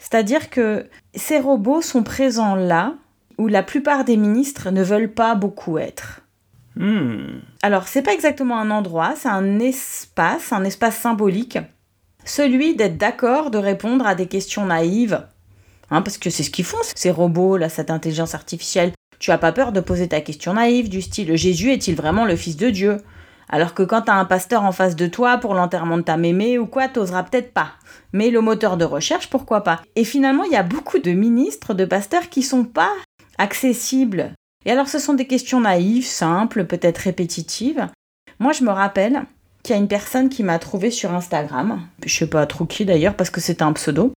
C'est-à-dire 0.00 0.50
que 0.50 0.86
ces 1.14 1.38
robots 1.38 1.82
sont 1.82 2.02
présents 2.02 2.54
là 2.54 2.94
où 3.38 3.48
la 3.48 3.62
plupart 3.62 4.04
des 4.04 4.16
ministres 4.16 4.70
ne 4.70 4.82
veulent 4.82 5.12
pas 5.12 5.34
beaucoup 5.34 5.78
être. 5.78 6.22
Hmm. 6.76 7.40
Alors, 7.62 7.88
c'est 7.88 8.02
pas 8.02 8.14
exactement 8.14 8.58
un 8.58 8.70
endroit, 8.70 9.14
c'est 9.16 9.28
un 9.28 9.58
espace, 9.58 10.52
un 10.52 10.64
espace 10.64 10.96
symbolique 10.96 11.58
celui 12.26 12.76
d'être 12.76 12.98
d'accord 12.98 13.50
de 13.50 13.58
répondre 13.58 14.06
à 14.06 14.14
des 14.14 14.26
questions 14.26 14.66
naïves. 14.66 15.26
Hein, 15.90 16.02
parce 16.02 16.18
que 16.18 16.30
c'est 16.30 16.42
ce 16.42 16.50
qu'ils 16.50 16.64
font, 16.64 16.76
ces 16.94 17.10
robots, 17.10 17.56
là, 17.56 17.68
cette 17.68 17.90
intelligence 17.90 18.34
artificielle. 18.34 18.92
Tu 19.18 19.30
as 19.30 19.38
pas 19.38 19.52
peur 19.52 19.72
de 19.72 19.80
poser 19.80 20.08
ta 20.08 20.20
question 20.20 20.54
naïve 20.54 20.88
du 20.88 21.00
style 21.00 21.34
Jésus 21.36 21.70
est-il 21.72 21.94
vraiment 21.94 22.26
le 22.26 22.36
Fils 22.36 22.56
de 22.56 22.68
Dieu? 22.68 22.98
Alors 23.48 23.74
que 23.74 23.84
quand 23.84 24.02
t'as 24.02 24.14
un 24.14 24.24
pasteur 24.24 24.64
en 24.64 24.72
face 24.72 24.96
de 24.96 25.06
toi 25.06 25.38
pour 25.38 25.54
l'enterrement 25.54 25.96
de 25.96 26.02
ta 26.02 26.16
mémé 26.16 26.58
ou 26.58 26.66
quoi, 26.66 26.88
t'oseras 26.88 27.22
peut-être 27.22 27.52
pas. 27.52 27.70
Mais 28.12 28.30
le 28.30 28.40
moteur 28.40 28.76
de 28.76 28.84
recherche, 28.84 29.30
pourquoi 29.30 29.62
pas? 29.62 29.80
Et 29.94 30.04
finalement, 30.04 30.42
il 30.42 30.52
y 30.52 30.56
a 30.56 30.64
beaucoup 30.64 30.98
de 30.98 31.12
ministres, 31.12 31.72
de 31.72 31.84
pasteurs 31.84 32.28
qui 32.28 32.42
sont 32.42 32.64
pas 32.64 32.92
accessibles. 33.38 34.32
Et 34.64 34.72
alors, 34.72 34.88
ce 34.88 34.98
sont 34.98 35.14
des 35.14 35.28
questions 35.28 35.60
naïves, 35.60 36.06
simples, 36.06 36.64
peut-être 36.64 36.98
répétitives. 36.98 37.86
Moi, 38.40 38.52
je 38.52 38.64
me 38.64 38.70
rappelle, 38.70 39.22
qu'il 39.66 39.74
y 39.74 39.78
a 39.78 39.82
une 39.82 39.88
personne 39.88 40.28
qui 40.28 40.44
m'a 40.44 40.60
trouvé 40.60 40.92
sur 40.92 41.12
Instagram, 41.12 41.80
je 42.04 42.14
sais 42.14 42.28
pas 42.28 42.46
trop 42.46 42.64
qui 42.64 42.84
d'ailleurs 42.84 43.14
parce 43.14 43.30
que 43.30 43.40
c'était 43.40 43.64
un 43.64 43.72
pseudo, 43.72 44.12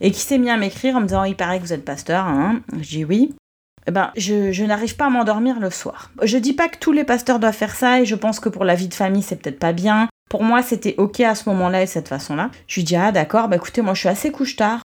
et 0.00 0.10
qui 0.10 0.20
s'est 0.20 0.38
mis 0.38 0.50
à 0.50 0.56
m'écrire 0.56 0.96
en 0.96 1.00
me 1.00 1.06
disant 1.06 1.22
il 1.24 1.36
paraît 1.36 1.58
que 1.58 1.64
vous 1.64 1.72
êtes 1.72 1.84
pasteur. 1.84 2.24
Hein 2.26 2.60
je 2.80 2.88
dis 2.88 3.04
oui. 3.04 3.34
Eh 3.86 3.90
ben, 3.90 4.10
je, 4.16 4.64
n'arrive 4.64 4.96
pas 4.96 5.06
à 5.06 5.10
m'endormir 5.10 5.60
le 5.60 5.70
soir. 5.70 6.10
Je 6.22 6.36
dis 6.36 6.52
pas 6.52 6.68
que 6.68 6.78
tous 6.78 6.92
les 6.92 7.04
pasteurs 7.04 7.38
doivent 7.38 7.54
faire 7.54 7.74
ça 7.74 8.00
et 8.00 8.04
je 8.04 8.16
pense 8.16 8.38
que 8.38 8.50
pour 8.50 8.64
la 8.64 8.74
vie 8.74 8.88
de 8.88 8.94
famille, 8.94 9.22
c'est 9.22 9.36
peut-être 9.36 9.58
pas 9.58 9.72
bien. 9.72 10.08
Pour 10.28 10.42
moi, 10.42 10.62
c'était 10.62 10.94
ok 10.98 11.20
à 11.20 11.34
ce 11.34 11.48
moment-là 11.48 11.82
et 11.82 11.86
cette 11.86 12.08
façon-là. 12.08 12.50
Je 12.66 12.74
lui 12.74 12.84
dis 12.84 12.96
ah 12.96 13.12
d'accord, 13.12 13.48
bah 13.48 13.56
écoutez, 13.56 13.80
moi 13.80 13.94
je 13.94 14.00
suis 14.00 14.08
assez 14.08 14.30
couche 14.30 14.56
tard. 14.56 14.80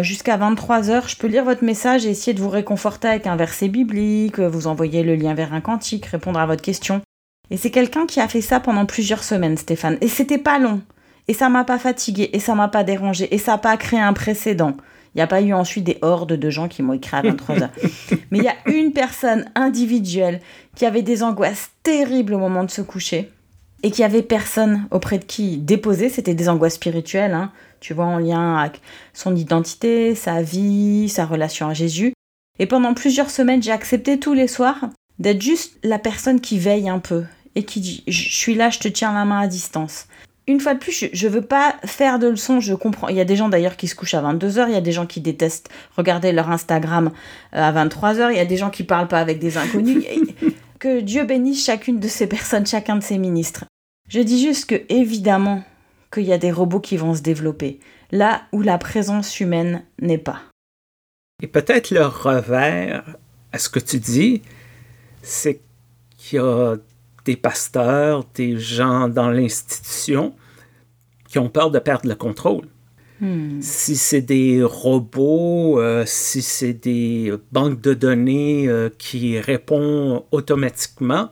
Jusqu'à 0.00 0.38
23h, 0.38 1.08
je 1.08 1.16
peux 1.16 1.28
lire 1.28 1.44
votre 1.44 1.62
message 1.62 2.06
et 2.06 2.10
essayer 2.10 2.34
de 2.34 2.40
vous 2.40 2.48
réconforter 2.48 3.06
avec 3.06 3.26
un 3.26 3.36
verset 3.36 3.68
biblique, 3.68 4.40
vous 4.40 4.66
envoyer 4.66 5.04
le 5.04 5.14
lien 5.14 5.34
vers 5.34 5.52
un 5.52 5.60
cantique, 5.60 6.06
répondre 6.06 6.40
à 6.40 6.46
votre 6.46 6.62
question. 6.62 7.02
Et 7.50 7.56
c'est 7.56 7.70
quelqu'un 7.70 8.06
qui 8.06 8.20
a 8.20 8.28
fait 8.28 8.40
ça 8.40 8.60
pendant 8.60 8.86
plusieurs 8.86 9.24
semaines, 9.24 9.56
Stéphane. 9.56 9.98
Et 10.00 10.08
c'était 10.08 10.38
pas 10.38 10.58
long. 10.58 10.82
Et 11.28 11.34
ça 11.34 11.48
m'a 11.48 11.64
pas 11.64 11.78
fatigué, 11.78 12.30
et 12.32 12.40
ça 12.40 12.54
m'a 12.54 12.68
pas 12.68 12.84
dérangé, 12.84 13.32
et 13.34 13.38
ça 13.38 13.52
n'a 13.52 13.58
pas 13.58 13.76
créé 13.76 14.00
un 14.00 14.14
précédent. 14.14 14.76
Il 15.14 15.18
n'y 15.18 15.22
a 15.22 15.26
pas 15.26 15.42
eu 15.42 15.52
ensuite 15.52 15.84
des 15.84 15.98
hordes 16.02 16.34
de 16.34 16.50
gens 16.50 16.68
qui 16.68 16.82
m'ont 16.82 16.92
écrit 16.92 17.16
à 17.16 17.22
23h. 17.22 17.68
Mais 18.30 18.38
il 18.38 18.44
y 18.44 18.48
a 18.48 18.56
une 18.66 18.92
personne 18.92 19.50
individuelle 19.54 20.40
qui 20.74 20.86
avait 20.86 21.02
des 21.02 21.22
angoisses 21.22 21.70
terribles 21.82 22.34
au 22.34 22.38
moment 22.38 22.64
de 22.64 22.70
se 22.70 22.82
coucher 22.82 23.30
et 23.82 23.90
qui 23.90 24.04
avait 24.04 24.22
personne 24.22 24.86
auprès 24.90 25.18
de 25.18 25.24
qui 25.24 25.58
déposer. 25.58 26.08
C'était 26.08 26.34
des 26.34 26.48
angoisses 26.48 26.74
spirituelles, 26.74 27.34
hein, 27.34 27.52
tu 27.80 27.94
vois, 27.94 28.06
en 28.06 28.18
lien 28.18 28.58
avec 28.58 28.80
son 29.12 29.34
identité, 29.34 30.14
sa 30.14 30.42
vie, 30.42 31.08
sa 31.08 31.26
relation 31.26 31.68
à 31.68 31.74
Jésus. 31.74 32.12
Et 32.58 32.66
pendant 32.66 32.94
plusieurs 32.94 33.30
semaines, 33.30 33.62
j'ai 33.62 33.72
accepté 33.72 34.18
tous 34.18 34.34
les 34.34 34.48
soirs 34.48 34.88
d'être 35.18 35.42
juste 35.42 35.78
la 35.82 35.98
personne 35.98 36.40
qui 36.40 36.58
veille 36.58 36.88
un 36.88 36.98
peu 36.98 37.24
et 37.58 37.64
qui 37.64 37.80
dit 37.80 38.04
Je 38.06 38.30
suis 38.30 38.54
là, 38.54 38.70
je 38.70 38.78
te 38.78 38.88
tiens 38.88 39.12
la 39.12 39.24
main 39.24 39.40
à 39.40 39.46
distance 39.46 40.06
une 40.48 40.60
fois 40.60 40.72
de 40.74 40.78
plus, 40.78 41.10
je, 41.12 41.26
ne 41.26 41.30
veux 41.30 41.42
pas 41.42 41.76
faire 41.84 42.18
de 42.18 42.26
leçons, 42.26 42.58
je 42.58 42.74
comprends. 42.74 43.08
Il 43.08 43.16
y 43.16 43.20
a 43.20 43.24
des 43.26 43.36
gens 43.36 43.50
d'ailleurs 43.50 43.76
qui 43.76 43.86
se 43.86 43.94
couchent 43.94 44.14
à 44.14 44.22
22h, 44.22 44.64
il 44.68 44.72
y 44.72 44.76
a 44.76 44.80
des 44.80 44.92
gens 44.92 45.06
qui 45.06 45.20
détestent 45.20 45.68
regarder 45.94 46.32
leur 46.32 46.50
Instagram 46.50 47.12
euh, 47.54 47.62
à 47.62 47.70
23h, 47.70 48.30
il 48.30 48.38
y 48.38 48.40
a 48.40 48.46
des 48.46 48.56
gens 48.56 48.70
qui 48.70 48.82
parlent 48.82 49.08
pas 49.08 49.20
avec 49.20 49.38
des 49.38 49.58
inconnus. 49.58 50.04
que 50.78 51.00
Dieu 51.00 51.24
bénisse 51.24 51.64
chacune 51.64 52.00
de 52.00 52.08
ces 52.08 52.26
personnes, 52.26 52.66
chacun 52.66 52.96
de 52.96 53.02
ces 53.02 53.18
ministres. 53.18 53.64
Je 54.08 54.20
dis 54.20 54.42
juste 54.42 54.70
que, 54.70 54.82
évidemment, 54.88 55.62
qu'il 56.10 56.24
y 56.24 56.32
a 56.32 56.38
des 56.38 56.50
robots 56.50 56.80
qui 56.80 56.96
vont 56.96 57.14
se 57.14 57.20
développer, 57.20 57.78
là 58.10 58.42
où 58.52 58.62
la 58.62 58.78
présence 58.78 59.40
humaine 59.40 59.82
n'est 60.00 60.18
pas. 60.18 60.40
Et 61.42 61.46
peut-être 61.46 61.90
le 61.90 62.06
revers 62.06 63.04
à 63.52 63.58
ce 63.58 63.68
que 63.68 63.80
tu 63.80 63.98
dis, 63.98 64.40
c'est 65.22 65.60
qu'il 66.16 66.38
y 66.38 66.42
a 66.42 66.76
des 67.28 67.36
pasteurs, 67.36 68.24
des 68.34 68.58
gens 68.58 69.06
dans 69.06 69.28
l'institution 69.28 70.34
qui 71.28 71.38
ont 71.38 71.50
peur 71.50 71.70
de 71.70 71.78
perdre 71.78 72.08
le 72.08 72.14
contrôle. 72.14 72.64
Hmm. 73.20 73.60
Si 73.60 73.96
c'est 73.96 74.22
des 74.22 74.62
robots, 74.62 75.78
euh, 75.78 76.04
si 76.06 76.40
c'est 76.40 76.72
des 76.72 77.34
banques 77.52 77.82
de 77.82 77.92
données 77.92 78.66
euh, 78.66 78.88
qui 78.96 79.38
répondent 79.38 80.24
automatiquement, 80.30 81.28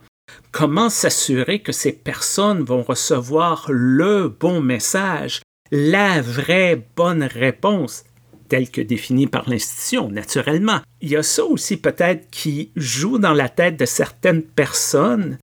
comment 0.51 0.91
s'assurer 0.91 1.63
que 1.63 1.71
ces 1.71 1.93
personnes 1.93 2.61
vont 2.61 2.83
recevoir 2.83 3.65
le 3.69 4.27
bon 4.27 4.61
message, 4.61 5.41
la 5.71 6.21
vraie 6.21 6.79
bonne 6.95 7.23
réponse 7.23 8.03
telle 8.49 8.69
que 8.69 8.81
définie 8.81 9.25
par 9.25 9.49
l'institution, 9.49 10.11
naturellement? 10.11 10.79
Il 11.01 11.09
y 11.09 11.15
a 11.15 11.23
ça 11.23 11.43
aussi 11.43 11.77
peut-être 11.77 12.29
qui 12.29 12.71
joue 12.75 13.17
dans 13.17 13.33
la 13.33 13.49
tête 13.49 13.77
de 13.77 13.85
certaines 13.85 14.43
personnes 14.43 15.39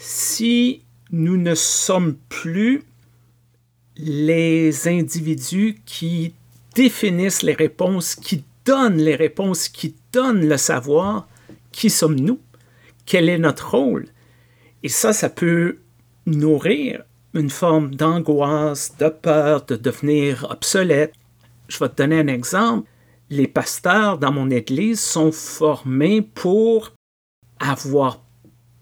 si 0.00 0.82
nous 1.12 1.36
ne 1.36 1.54
sommes 1.54 2.16
plus 2.30 2.82
les 3.96 4.88
individus 4.88 5.76
qui 5.84 6.32
définissent 6.74 7.42
les 7.42 7.52
réponses, 7.52 8.14
qui 8.14 8.42
donnent 8.64 8.96
les 8.96 9.14
réponses, 9.14 9.68
qui 9.68 9.94
donnent 10.10 10.48
le 10.48 10.56
savoir, 10.56 11.28
qui 11.70 11.90
sommes-nous? 11.90 12.40
Quel 13.04 13.28
est 13.28 13.38
notre 13.38 13.72
rôle? 13.72 14.06
Et 14.82 14.88
ça, 14.88 15.12
ça 15.12 15.28
peut 15.28 15.76
nourrir 16.24 17.02
une 17.34 17.50
forme 17.50 17.94
d'angoisse, 17.94 18.96
de 18.98 19.08
peur 19.10 19.66
de 19.66 19.76
devenir 19.76 20.46
obsolète. 20.48 21.12
Je 21.68 21.78
vais 21.78 21.90
te 21.90 21.96
donner 21.96 22.20
un 22.20 22.28
exemple. 22.28 22.88
Les 23.28 23.46
pasteurs 23.46 24.16
dans 24.16 24.32
mon 24.32 24.48
église 24.48 25.00
sont 25.00 25.30
formés 25.30 26.22
pour 26.22 26.92
avoir 27.58 28.22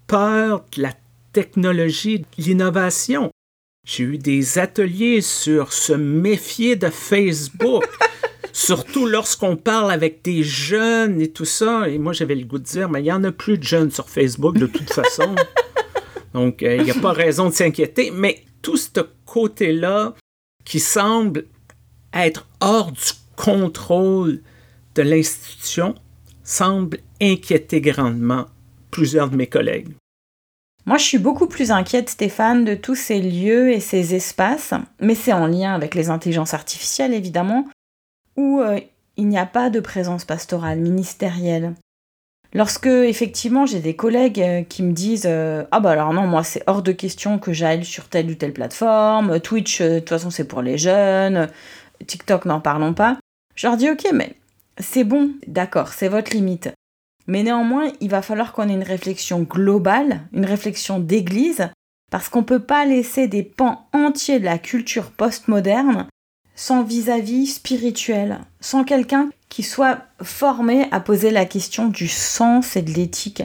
peur 0.07 0.65
de 0.75 0.83
la 0.83 0.93
technologie, 1.33 2.25
l'innovation. 2.37 3.31
J'ai 3.87 4.05
eu 4.05 4.19
des 4.19 4.59
ateliers 4.59 5.21
sur 5.21 5.73
se 5.73 5.93
méfier 5.93 6.77
de 6.77 6.91
Facebook, 6.91 7.85
surtout 8.53 9.07
lorsqu'on 9.07 9.57
parle 9.57 9.91
avec 9.91 10.23
des 10.23 10.43
jeunes 10.43 11.21
et 11.21 11.29
tout 11.29 11.45
ça. 11.45 11.89
Et 11.89 11.99
moi, 11.99 12.13
j'avais 12.13 12.35
le 12.35 12.45
goût 12.45 12.59
de 12.59 12.65
dire, 12.65 12.89
mais 12.89 13.01
il 13.01 13.05
n'y 13.05 13.13
en 13.13 13.25
a 13.25 13.33
plus 13.33 13.57
de 13.57 13.63
jeunes 13.63 13.91
sur 13.91 14.09
Facebook 14.09 14.59
de 14.59 14.67
toute 14.67 14.93
façon. 14.93 15.35
Donc, 16.35 16.63
euh, 16.63 16.77
il 16.77 16.85
n'y 16.85 16.91
a 16.91 17.01
pas 17.01 17.13
raison 17.13 17.49
de 17.49 17.55
s'inquiéter. 17.55 18.11
Mais 18.11 18.45
tout 18.61 18.77
ce 18.77 19.01
côté-là 19.25 20.15
qui 20.65 20.81
semble 20.81 21.47
être 22.13 22.47
hors 22.61 22.93
du 22.93 23.13
contrôle 23.37 24.43
de 24.95 25.03
l'institution 25.03 25.95
semble 26.43 26.99
inquiéter 27.21 27.81
grandement 27.81 28.47
plusieurs 28.91 29.31
de 29.31 29.37
mes 29.37 29.47
collègues. 29.47 29.89
Moi, 30.89 30.97
je 30.97 31.05
suis 31.05 31.19
beaucoup 31.19 31.49
plus 31.49 31.71
inquiète, 31.71 32.09
Stéphane, 32.09 32.65
de 32.65 32.75
tous 32.75 32.95
ces 32.95 33.21
lieux 33.21 33.71
et 33.71 33.79
ces 33.79 34.15
espaces, 34.15 34.73
mais 35.01 35.15
c'est 35.15 35.35
en 35.35 35.47
lien 35.47 35.75
avec 35.75 35.95
les 35.95 36.09
intelligences 36.09 36.55
artificielles, 36.55 37.13
évidemment, 37.13 37.67
où 38.39 38.63
euh, 38.63 38.81
il 39.19 39.29
n'y 39.29 39.37
a 39.37 39.45
pas 39.45 39.69
de 39.69 39.81
présence 39.81 40.25
pastorale 40.25 40.79
ministérielle. 40.79 41.75
Lorsque, 42.55 42.87
effectivement, 42.87 43.67
j'ai 43.67 43.81
des 43.81 43.97
collègues 43.97 44.41
euh, 44.41 44.63
qui 44.63 44.83
me 44.83 44.93
disent 44.93 45.27
euh, 45.29 45.65
Ah, 45.73 45.81
bah 45.81 45.91
alors 45.91 46.15
non, 46.15 46.27
moi, 46.27 46.43
c'est 46.43 46.63
hors 46.67 46.81
de 46.81 46.93
question 46.93 47.39
que 47.39 47.53
j'aille 47.53 47.85
sur 47.85 48.09
telle 48.09 48.31
ou 48.31 48.35
telle 48.35 48.55
plateforme, 48.55 49.41
Twitch, 49.41 49.83
de 49.83 49.99
toute 49.99 50.09
façon, 50.09 50.31
c'est 50.31 50.49
pour 50.49 50.63
les 50.63 50.79
jeunes, 50.79 51.51
TikTok, 52.07 52.47
n'en 52.47 52.63
parlons 52.63 52.95
pas. 52.95 53.19
Je 53.57 53.67
leur 53.67 53.77
dis 53.77 53.91
Ok, 53.91 54.07
mais 54.15 54.37
c'est 54.79 55.05
bon, 55.05 55.33
d'accord, 55.47 55.89
c'est 55.89 56.09
votre 56.09 56.33
limite. 56.33 56.71
Mais 57.29 57.43
néanmoins, 57.43 57.93
il 58.01 58.11
va 58.11 58.23
falloir 58.23 58.53
qu'on 58.53 58.69
ait 58.69 58.75
une 58.75 58.83
réflexion 58.83 59.43
globale, 59.43 60.23
une 60.33 60.47
réflexion 60.47 60.99
d'église, 60.99 61.69
parce 62.11 62.31
qu'on 62.31 62.41
ne 62.41 62.47
peut 62.47 62.59
pas 62.59 62.87
laisser 62.87 63.29
des 63.29 63.43
pans 63.43 63.87
entiers 63.93 64.41
de 64.41 64.47
la 64.47 64.59
culture 64.59 65.11
postmoderne 65.11 66.09
sans 66.57 66.83
vis-à-vis 66.83 67.47
spirituel, 67.47 68.41
sans 68.61 68.83
quelqu'un 68.83 69.29
qui 69.49 69.63
soit 69.63 70.01
formé 70.23 70.89
à 70.91 71.01
poser 71.01 71.31
la 71.31 71.45
question 71.45 71.87
du 71.89 72.09
sens 72.09 72.75
et 72.77 72.83
de 72.83 72.91
l'éthique. 72.91 73.45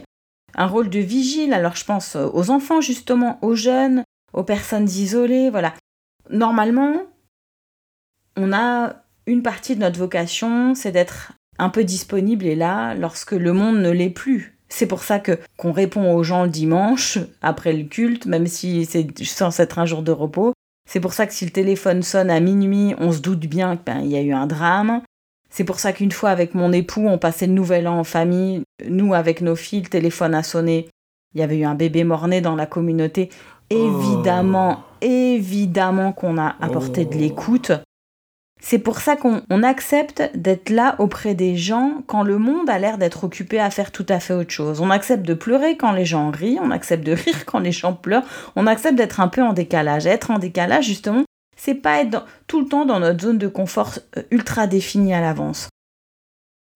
Un 0.55 0.65
rôle 0.65 0.89
de 0.89 0.99
vigile, 0.99 1.53
alors 1.53 1.75
je 1.75 1.85
pense 1.85 2.15
aux 2.15 2.49
enfants 2.49 2.81
justement, 2.81 3.37
aux 3.41 3.53
jeunes, 3.53 4.03
aux 4.31 4.43
personnes 4.43 4.89
isolées, 4.89 5.49
voilà. 5.49 5.73
Normalement, 6.29 7.03
on 8.37 8.53
a 8.53 8.95
une 9.27 9.43
partie 9.43 9.75
de 9.75 9.81
notre 9.81 9.99
vocation, 9.99 10.73
c'est 10.73 10.91
d'être 10.91 11.33
un 11.63 11.69
peu 11.69 11.83
disponible 11.83 12.45
et 12.45 12.55
là 12.55 12.93
lorsque 12.95 13.31
le 13.31 13.53
monde 13.53 13.77
ne 13.77 13.89
l'est 13.89 14.09
plus. 14.09 14.57
C'est 14.69 14.87
pour 14.87 15.03
ça 15.03 15.19
que 15.19 15.39
qu'on 15.55 15.71
répond 15.71 16.13
aux 16.13 16.23
gens 16.23 16.43
le 16.43 16.49
dimanche 16.49 17.19
après 17.41 17.73
le 17.73 17.83
culte, 17.83 18.25
même 18.25 18.47
si 18.47 18.85
c'est 18.85 19.07
censé 19.23 19.63
être 19.63 19.79
un 19.79 19.85
jour 19.85 20.01
de 20.01 20.11
repos. 20.11 20.53
C'est 20.89 20.99
pour 20.99 21.13
ça 21.13 21.27
que 21.27 21.33
si 21.33 21.45
le 21.45 21.51
téléphone 21.51 22.01
sonne 22.01 22.29
à 22.29 22.39
minuit, 22.39 22.95
on 22.97 23.11
se 23.11 23.19
doute 23.19 23.41
bien 23.41 23.77
qu'il 23.77 23.85
ben, 23.85 24.01
y 24.01 24.17
a 24.17 24.21
eu 24.21 24.33
un 24.33 24.47
drame. 24.47 25.01
C'est 25.49 25.63
pour 25.63 25.79
ça 25.79 25.93
qu'une 25.93 26.11
fois 26.11 26.31
avec 26.31 26.55
mon 26.55 26.71
époux, 26.71 27.07
on 27.07 27.19
passait 27.19 27.45
le 27.45 27.53
nouvel 27.53 27.87
an 27.87 27.99
en 27.99 28.03
famille. 28.03 28.63
Nous, 28.89 29.13
avec 29.13 29.41
nos 29.41 29.55
filles, 29.55 29.83
le 29.83 29.89
téléphone 29.89 30.33
a 30.33 30.41
sonné. 30.41 30.89
Il 31.35 31.41
y 31.41 31.43
avait 31.43 31.59
eu 31.59 31.65
un 31.65 31.75
bébé 31.75 32.03
mort-né 32.03 32.41
dans 32.41 32.55
la 32.55 32.65
communauté. 32.65 33.29
Évidemment, 33.69 34.79
oh. 34.79 35.05
évidemment 35.05 36.11
qu'on 36.11 36.39
a 36.39 36.55
apporté 36.59 37.05
de 37.05 37.15
l'écoute. 37.15 37.71
C'est 38.65 38.79
pour 38.79 39.01
ça 39.01 39.17
qu'on 39.17 39.61
accepte 39.61 40.23
d'être 40.35 40.69
là 40.69 40.95
auprès 40.97 41.35
des 41.35 41.57
gens 41.57 42.01
quand 42.07 42.23
le 42.23 42.37
monde 42.37 42.69
a 42.69 42.79
l'air 42.79 42.97
d'être 42.97 43.25
occupé 43.25 43.59
à 43.59 43.69
faire 43.69 43.91
tout 43.91 44.05
à 44.07 44.21
fait 44.21 44.33
autre 44.33 44.51
chose. 44.51 44.79
On 44.79 44.89
accepte 44.89 45.27
de 45.27 45.33
pleurer 45.33 45.75
quand 45.75 45.91
les 45.91 46.05
gens 46.05 46.31
rient, 46.31 46.59
on 46.61 46.71
accepte 46.71 47.05
de 47.05 47.11
rire 47.11 47.45
quand 47.45 47.59
les 47.59 47.73
gens 47.73 47.93
pleurent, 47.93 48.23
on 48.55 48.65
accepte 48.65 48.95
d'être 48.95 49.19
un 49.19 49.27
peu 49.27 49.43
en 49.43 49.51
décalage. 49.51 50.07
Être 50.07 50.31
en 50.31 50.39
décalage, 50.39 50.85
justement, 50.85 51.25
c'est 51.57 51.75
pas 51.75 51.99
être 51.99 52.25
tout 52.47 52.61
le 52.61 52.67
temps 52.69 52.85
dans 52.85 53.01
notre 53.01 53.21
zone 53.21 53.37
de 53.37 53.49
confort 53.49 53.99
euh, 54.17 54.23
ultra 54.31 54.65
définie 54.65 55.13
à 55.13 55.19
l'avance. 55.19 55.67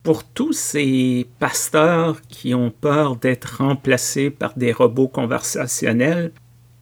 Pour 0.04 0.26
tous 0.26 0.52
ces 0.52 1.26
pasteurs 1.40 2.22
qui 2.28 2.54
ont 2.54 2.70
peur 2.70 3.16
d'être 3.16 3.60
remplacés 3.60 4.30
par 4.30 4.58
des 4.58 4.74
robots 4.74 5.08
conversationnels, 5.08 6.34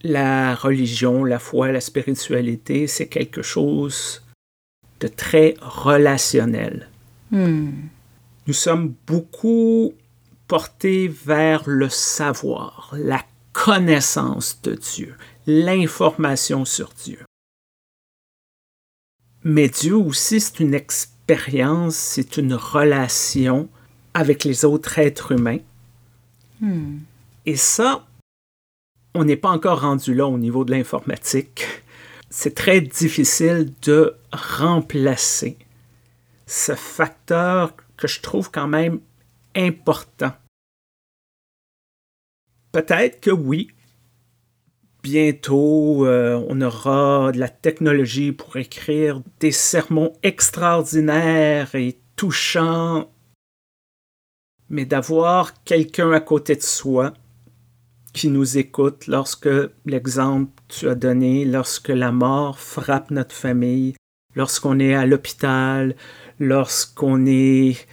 la 0.02 0.56
religion, 0.56 1.22
la 1.22 1.38
foi, 1.38 1.70
la 1.70 1.80
spiritualité, 1.80 2.88
c'est 2.88 3.06
quelque 3.06 3.42
chose 3.42 4.25
de 5.00 5.08
très 5.08 5.54
relationnel. 5.60 6.88
Hmm. 7.30 7.70
Nous 8.46 8.54
sommes 8.54 8.94
beaucoup 9.06 9.92
portés 10.48 11.08
vers 11.08 11.62
le 11.66 11.88
savoir, 11.88 12.94
la 12.96 13.22
connaissance 13.52 14.60
de 14.62 14.74
Dieu, 14.74 15.16
l'information 15.46 16.64
sur 16.64 16.90
Dieu. 17.04 17.18
Mais 19.42 19.68
Dieu 19.68 19.96
aussi, 19.96 20.40
c'est 20.40 20.60
une 20.60 20.74
expérience 20.74 21.16
c'est 21.96 22.36
une 22.36 22.54
relation 22.54 23.68
avec 24.14 24.44
les 24.44 24.64
autres 24.64 24.98
êtres 24.98 25.32
humains. 25.32 25.58
Hmm. 26.60 26.98
Et 27.44 27.56
ça, 27.56 28.06
on 29.14 29.24
n'est 29.24 29.36
pas 29.36 29.50
encore 29.50 29.80
rendu 29.80 30.14
là 30.14 30.26
au 30.26 30.38
niveau 30.38 30.64
de 30.64 30.72
l'informatique. 30.72 31.66
C'est 32.28 32.54
très 32.54 32.80
difficile 32.80 33.72
de 33.82 34.16
remplacer 34.32 35.58
ce 36.46 36.74
facteur 36.74 37.74
que 37.96 38.08
je 38.08 38.20
trouve 38.20 38.50
quand 38.50 38.68
même 38.68 39.00
important. 39.54 40.32
Peut-être 42.72 43.20
que 43.20 43.30
oui, 43.30 43.70
bientôt 45.02 46.04
euh, 46.04 46.44
on 46.48 46.60
aura 46.60 47.32
de 47.32 47.38
la 47.38 47.48
technologie 47.48 48.32
pour 48.32 48.56
écrire 48.56 49.22
des 49.40 49.52
sermons 49.52 50.12
extraordinaires 50.22 51.74
et 51.74 51.98
touchants, 52.16 53.10
mais 54.68 54.84
d'avoir 54.84 55.62
quelqu'un 55.62 56.12
à 56.12 56.20
côté 56.20 56.56
de 56.56 56.62
soi 56.62 57.14
qui 58.16 58.30
nous 58.30 58.56
écoute 58.56 59.08
lorsque 59.08 59.48
l'exemple 59.84 60.50
tu 60.68 60.88
as 60.88 60.94
donné, 60.94 61.44
lorsque 61.44 61.90
la 61.90 62.12
mort 62.12 62.58
frappe 62.58 63.10
notre 63.10 63.34
famille, 63.34 63.94
lorsqu'on 64.34 64.78
est 64.78 64.94
à 64.94 65.04
l'hôpital, 65.04 65.94
lorsqu'on 66.40 67.26
est 67.26 67.86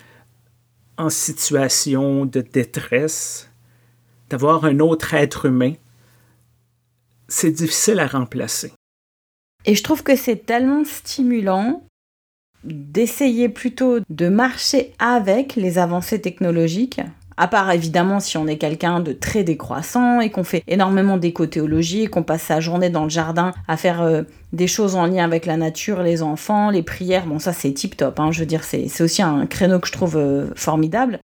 en 0.97 1.09
situation 1.09 2.25
de 2.25 2.39
détresse, 2.39 3.49
d'avoir 4.29 4.63
un 4.63 4.79
autre 4.79 5.13
être 5.13 5.45
humain, 5.45 5.73
c'est 7.27 7.51
difficile 7.51 7.99
à 7.99 8.07
remplacer. 8.07 8.71
Et 9.65 9.75
je 9.75 9.83
trouve 9.83 10.03
que 10.03 10.15
c'est 10.15 10.45
tellement 10.45 10.85
stimulant 10.85 11.85
d'essayer 12.63 13.49
plutôt 13.49 13.99
de 14.09 14.29
marcher 14.29 14.93
avec 14.99 15.57
les 15.57 15.77
avancées 15.77 16.21
technologiques 16.21 17.01
à 17.37 17.47
part 17.47 17.71
évidemment 17.71 18.19
si 18.19 18.37
on 18.37 18.47
est 18.47 18.57
quelqu'un 18.57 18.99
de 18.99 19.13
très 19.13 19.43
décroissant 19.43 20.19
et 20.19 20.29
qu'on 20.29 20.43
fait 20.43 20.63
énormément 20.67 21.17
d'écothéologie 21.17 22.03
et 22.03 22.07
qu'on 22.07 22.23
passe 22.23 22.43
sa 22.43 22.59
journée 22.59 22.89
dans 22.89 23.03
le 23.03 23.09
jardin 23.09 23.51
à 23.67 23.77
faire 23.77 24.01
euh, 24.01 24.23
des 24.51 24.67
choses 24.67 24.95
en 24.95 25.05
lien 25.05 25.23
avec 25.23 25.45
la 25.45 25.57
nature, 25.57 26.03
les 26.03 26.21
enfants, 26.21 26.69
les 26.69 26.83
prières, 26.83 27.25
bon 27.25 27.39
ça 27.39 27.53
c'est 27.53 27.71
tip 27.71 27.97
top, 27.97 28.19
hein, 28.19 28.31
je 28.31 28.39
veux 28.39 28.45
dire 28.45 28.63
c'est 28.63 29.01
aussi 29.01 29.21
un 29.21 29.45
créneau 29.45 29.79
que 29.79 29.87
je 29.87 29.93
trouve 29.93 30.17
euh, 30.17 30.47
formidable. 30.55 31.19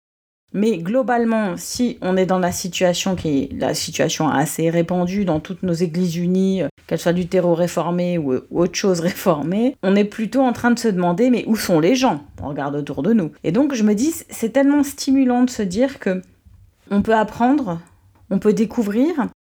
Mais 0.54 0.78
globalement, 0.78 1.56
si 1.56 1.98
on 2.00 2.16
est 2.16 2.26
dans 2.26 2.38
la 2.38 2.52
situation 2.52 3.16
qui 3.16 3.28
est 3.28 3.48
la 3.58 3.74
situation 3.74 4.28
assez 4.28 4.70
répandue 4.70 5.24
dans 5.24 5.40
toutes 5.40 5.64
nos 5.64 5.72
églises 5.72 6.16
unies, 6.16 6.62
euh, 6.62 6.68
qu'elles 6.86 7.00
soient 7.00 7.12
du 7.12 7.26
terreau 7.26 7.54
réformé 7.54 8.18
ou, 8.18 8.34
autre 8.52 8.76
chose 8.76 9.00
réformée, 9.00 9.76
on 9.82 9.96
est 9.96 10.04
plutôt 10.04 10.42
en 10.42 10.52
train 10.52 10.70
de 10.70 10.78
se 10.78 10.86
demander 10.86 11.28
mais 11.28 11.44
où 11.48 11.56
sont 11.56 11.80
les 11.80 11.96
gens? 11.96 12.24
On 12.40 12.48
regarde 12.48 12.76
autour 12.76 13.02
de 13.02 13.12
nous. 13.12 13.32
Et 13.42 13.50
donc 13.50 13.74
je 13.74 13.82
me 13.82 13.94
dis, 13.94 14.14
c'est 14.30 14.50
tellement 14.50 14.84
stimulant 14.84 15.42
de 15.42 15.50
se 15.50 15.62
dire 15.62 15.98
que 15.98 16.22
on 16.90 17.02
peut 17.02 17.14
apprendre, 17.16 17.80
on 18.30 18.38
peut 18.38 18.52
découvrir 18.52 19.08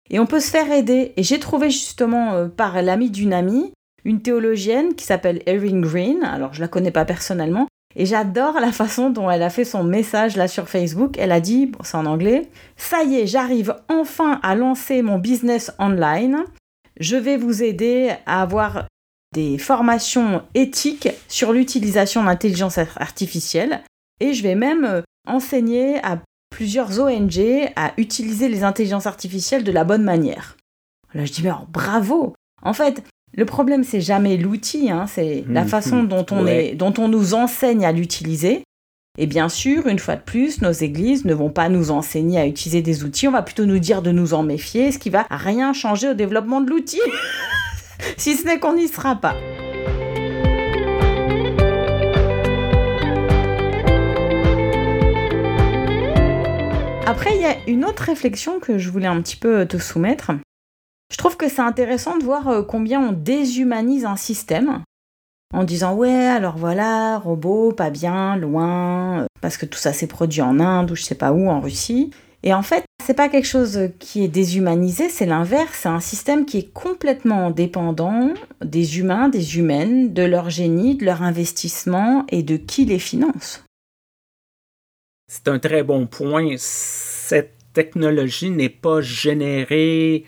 et 0.10 0.20
on 0.20 0.26
peut 0.26 0.40
se 0.40 0.50
faire 0.50 0.72
aider. 0.72 1.14
Et 1.16 1.22
j'ai 1.22 1.40
trouvé 1.40 1.70
justement 1.70 2.34
euh, 2.34 2.48
par 2.48 2.82
l'ami 2.82 3.12
d'une 3.12 3.34
amie 3.34 3.72
une 4.04 4.22
théologienne 4.22 4.96
qui 4.96 5.06
s'appelle 5.06 5.44
Erin 5.46 5.82
Green. 5.82 6.24
Alors 6.24 6.56
je 6.56 6.62
la 6.62 6.68
connais 6.68 6.92
pas 6.92 7.06
personnellement, 7.06 7.68
et 8.00 8.06
j'adore 8.06 8.60
la 8.60 8.72
façon 8.72 9.10
dont 9.10 9.30
elle 9.30 9.42
a 9.42 9.50
fait 9.50 9.66
son 9.66 9.84
message 9.84 10.38
là 10.38 10.48
sur 10.48 10.70
Facebook. 10.70 11.18
Elle 11.18 11.32
a 11.32 11.42
dit, 11.42 11.72
c'est 11.84 11.98
en 11.98 12.06
anglais, 12.06 12.48
ça 12.78 13.04
y 13.04 13.16
est, 13.16 13.28
j'arrive 13.28 13.76
enfin 13.90 14.40
à 14.44 14.54
lancer 14.54 15.02
mon 15.02 15.18
business 15.18 15.72
online. 15.80 16.46
Je 17.00 17.18
vais 17.18 17.38
vous 17.38 17.64
aider 17.64 18.12
à 18.28 18.44
avoir 18.44 18.86
des 19.34 19.58
formations 19.58 20.44
éthiques 20.54 21.10
sur 21.28 21.52
l'utilisation 21.54 22.24
d'intelligence 22.24 22.78
artificielle 22.78 23.82
et 24.20 24.34
je 24.34 24.44
vais 24.44 24.56
même 24.56 24.86
euh, 24.86 25.02
enseigner 25.28 25.98
à 26.06 26.20
plusieurs 26.52 27.00
ONG 27.00 27.40
à 27.76 27.94
utiliser 27.98 28.48
les 28.48 28.64
intelligences 28.64 29.08
artificielles 29.08 29.64
de 29.64 29.72
la 29.72 29.84
bonne 29.84 30.04
manière. 30.04 30.56
Là, 31.14 31.26
je 31.26 31.32
dis, 31.32 31.42
mais 31.44 31.52
bravo 31.70 32.36
En 32.62 32.74
fait, 32.74 33.04
le 33.36 33.46
problème, 33.46 33.84
c'est 33.84 34.02
jamais 34.02 34.38
l'outil, 34.38 34.90
hein, 34.90 35.06
c'est 35.08 35.44
la 35.50 35.64
mhm. 35.64 35.68
façon 35.68 36.04
dont 36.04 36.26
on, 36.32 36.48
est, 36.48 36.74
dont 36.74 36.94
on 36.98 37.08
nous 37.08 37.34
enseigne 37.34 37.86
à 37.86 37.92
l'utiliser. 37.92 38.64
Et 39.20 39.26
bien 39.26 39.50
sûr, 39.50 39.88
une 39.88 40.00
fois 40.00 40.16
de 40.16 40.22
plus, 40.22 40.62
nos 40.62 40.72
églises 40.72 41.26
ne 41.26 41.34
vont 41.34 41.50
pas 41.50 41.70
nous 41.70 41.92
enseigner 41.92 42.40
à 42.40 42.46
utiliser 42.46 42.82
des 42.82 43.04
outils, 43.04 43.28
on 43.28 43.32
va 43.32 43.42
plutôt 43.42 43.66
nous 43.66 43.80
dire 43.80 44.02
de 44.02 44.12
nous 44.12 44.34
en 44.34 44.44
méfier, 44.44 44.92
ce 44.92 45.00
qui 45.00 45.10
va 45.10 45.26
rien 45.30 45.74
changer 45.74 46.10
au 46.10 46.14
développement 46.14 46.62
de 46.62 46.70
l'outil, 46.70 47.02
si 48.18 48.36
ce 48.36 48.46
n'est 48.46 48.60
qu'on 48.60 48.76
n'y 48.76 48.88
sera 48.88 49.16
pas. 49.16 49.36
Après, 57.08 57.36
il 57.36 57.42
y 57.42 57.46
a 57.46 57.56
une 57.68 57.86
autre 57.86 58.04
réflexion 58.04 58.60
que 58.60 58.78
je 58.78 58.90
voulais 58.90 59.08
un 59.08 59.22
petit 59.22 59.38
peu 59.38 59.66
te 59.66 59.78
soumettre. 59.78 60.32
Je 61.12 61.18
trouve 61.18 61.38
que 61.38 61.50
c'est 61.50 61.62
intéressant 61.62 62.18
de 62.18 62.24
voir 62.24 62.48
euh, 62.48 62.64
combien 62.64 63.02
on 63.02 63.12
déshumanise 63.12 64.06
un 64.06 64.18
système 64.18 64.84
en 65.54 65.64
disant 65.64 65.96
ouais 65.96 66.12
alors 66.12 66.58
voilà 66.58 67.20
robot 67.20 67.72
pas 67.72 67.90
bien 67.90 68.36
loin 68.36 69.22
euh, 69.22 69.26
parce 69.40 69.56
que 69.56 69.66
tout 69.66 69.80
ça 69.80 69.94
s'est 69.94 70.08
produit 70.08 70.42
en 70.42 70.60
Inde 70.60 70.92
ou 70.92 70.96
je 70.96 71.04
sais 71.04 71.16
pas 71.16 71.32
où 71.32 71.50
en 71.50 71.62
Russie. 71.62 72.12
Et 72.44 72.54
en 72.54 72.62
fait 72.62 72.84
c'est 73.06 73.14
pas 73.14 73.30
quelque 73.30 73.48
chose 73.48 73.90
qui 74.00 74.24
est 74.24 74.28
déshumanisé 74.28 75.08
c'est 75.08 75.26
l'inverse. 75.26 75.80
C'est 75.82 75.90
un 75.90 76.02
système 76.02 76.46
qui 76.46 76.58
est 76.58 76.74
complètement 76.74 77.52
dépendant 77.52 78.34
des 78.64 79.00
humains 79.00 79.30
des 79.30 79.58
humaines 79.58 80.14
de 80.14 80.24
leur 80.24 80.50
génie 80.50 80.96
de 80.96 81.06
leur 81.06 81.24
investissement 81.24 82.26
et 82.30 82.44
de 82.44 82.58
qui 82.58 82.84
les 82.84 83.00
finance. 83.00 83.64
C'est 85.30 85.48
un 85.48 85.60
très 85.60 85.84
bon 85.84 86.08
point. 86.08 86.56
Cette 86.58 87.58
technologie 87.74 88.50
n'est 88.50 88.70
pas 88.70 89.02
générée 89.02 90.26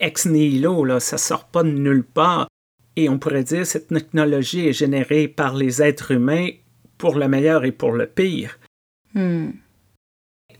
ex 0.00 0.26
nihilo, 0.26 0.84
là, 0.84 1.00
ça 1.00 1.18
sort 1.18 1.46
pas 1.46 1.62
de 1.62 1.70
nulle 1.70 2.04
part. 2.04 2.48
Et 2.96 3.08
on 3.08 3.18
pourrait 3.18 3.44
dire 3.44 3.60
que 3.60 3.64
cette 3.64 3.88
technologie 3.88 4.68
est 4.68 4.72
générée 4.72 5.28
par 5.28 5.54
les 5.54 5.82
êtres 5.82 6.10
humains 6.10 6.48
pour 6.96 7.16
le 7.16 7.28
meilleur 7.28 7.64
et 7.64 7.72
pour 7.72 7.92
le 7.92 8.06
pire. 8.06 8.58
Hmm. 9.14 9.50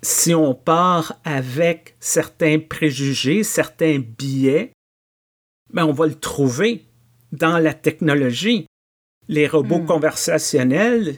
Si 0.03 0.35
on 0.35 0.55
part 0.55 1.20
avec 1.24 1.96
certains 1.98 2.61
préjugés, 2.61 3.42
certains 3.42 3.98
biais, 3.98 4.72
ben 5.72 5.85
on 5.85 5.92
va 5.92 6.07
le 6.07 6.14
trouver 6.14 6.85
dans 7.33 7.59
la 7.59 7.74
technologie. 7.74 8.66
Les 9.29 9.48
robots 9.48 9.81
hmm. 9.81 9.87
conversationnels, 9.87 11.16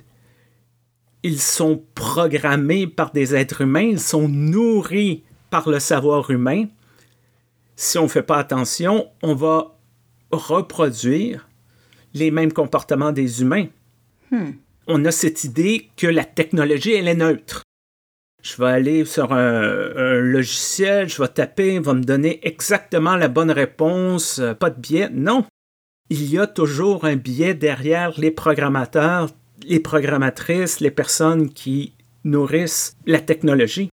ils 1.22 1.40
sont 1.40 1.85
programmés 1.94 2.87
par 2.87 3.12
des 3.12 3.35
êtres 3.35 3.61
humains, 3.61 3.83
ils 3.83 4.00
sont 4.00 4.26
nourris 4.28 5.22
par 5.50 5.68
le 5.68 5.80
savoir 5.80 6.30
humain 6.30 6.66
si 7.81 7.97
on 7.97 8.03
ne 8.03 8.09
fait 8.09 8.23
pas 8.23 8.37
attention, 8.37 9.09
on 9.23 9.35
va 9.35 9.79
reproduire 10.31 11.49
les 12.12 12.31
mêmes 12.31 12.53
comportements 12.53 13.11
des 13.11 13.40
humains. 13.40 13.69
Hmm. 14.31 14.51
On 14.87 15.03
a 15.07 15.11
cette 15.11 15.45
idée 15.45 15.88
que 15.97 16.07
la 16.07 16.27
technologie, 16.27 16.93
elle 16.93 17.09
est 17.09 17.14
neutre. 17.14 17.62
Je 18.43 18.57
vais 18.59 18.69
aller 18.69 19.05
sur 19.07 19.33
un, 19.33 20.21
logiciel, 20.21 21.09
je 21.09 21.23
vais 21.23 21.29
taper, 21.29 21.77
il 21.77 21.81
va 21.81 21.95
me 21.95 22.05
donner 22.05 22.47
exactement 22.47 23.16
la 23.16 23.29
bonne 23.29 23.51
réponse, 23.51 24.40
euh, 24.40 24.53
pas 24.53 24.69
de 24.69 24.79
biais. 24.79 25.09
Non. 25.11 25.47
Il 26.11 26.31
y 26.31 26.38
a 26.38 26.47
toujours 26.47 27.07
un 27.07 27.16
biais 27.16 27.55
derrière 27.55 28.12
les 28.21 28.31
programmateurs, 28.31 29.31
les 29.64 29.81
programmatrices, 29.81 30.81
les 30.81 30.90
personnes 30.90 31.49
qui 31.49 31.95
nourrissent 32.25 32.95
la 33.07 33.21
technologie. 33.21 33.88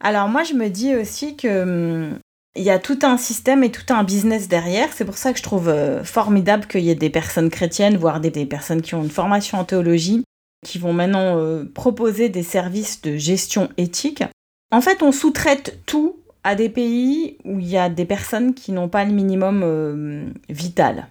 Alors 0.00 0.28
moi, 0.28 0.42
je 0.42 0.54
me 0.54 0.68
dis 0.68 0.96
aussi 0.96 1.36
que 1.36 1.62
hum, 1.62 2.18
il 2.56 2.62
y 2.62 2.70
a 2.70 2.78
tout 2.78 3.00
un 3.02 3.16
système 3.16 3.64
et 3.64 3.70
tout 3.70 3.92
un 3.92 4.04
business 4.04 4.48
derrière. 4.48 4.92
C'est 4.92 5.04
pour 5.04 5.16
ça 5.16 5.32
que 5.32 5.38
je 5.38 5.42
trouve 5.42 5.68
euh, 5.68 6.04
formidable 6.04 6.66
qu'il 6.66 6.82
y 6.82 6.90
ait 6.90 6.94
des 6.94 7.10
personnes 7.10 7.50
chrétiennes, 7.50 7.96
voire 7.96 8.20
des, 8.20 8.46
personnes 8.46 8.82
qui 8.82 8.94
ont 8.94 9.02
une 9.02 9.10
formation 9.10 9.58
en 9.58 9.64
théologie, 9.64 10.24
qui 10.64 10.78
vont 10.78 10.92
maintenant 10.92 11.38
euh, 11.38 11.64
proposer 11.64 12.28
des 12.28 12.42
services 12.42 13.02
de 13.02 13.16
gestion 13.16 13.68
éthique. 13.76 14.22
En 14.70 14.80
fait, 14.80 15.02
on 15.02 15.12
sous-traite 15.12 15.80
tout 15.86 16.16
à 16.44 16.54
des 16.54 16.68
pays 16.68 17.38
où 17.44 17.58
il 17.58 17.68
y 17.68 17.78
a 17.78 17.88
des 17.88 18.04
personnes 18.04 18.54
qui 18.54 18.70
n'ont 18.70 18.88
pas 18.88 19.04
le 19.04 19.12
minimum 19.12 19.62
euh, 19.64 20.26
vital. 20.48 21.08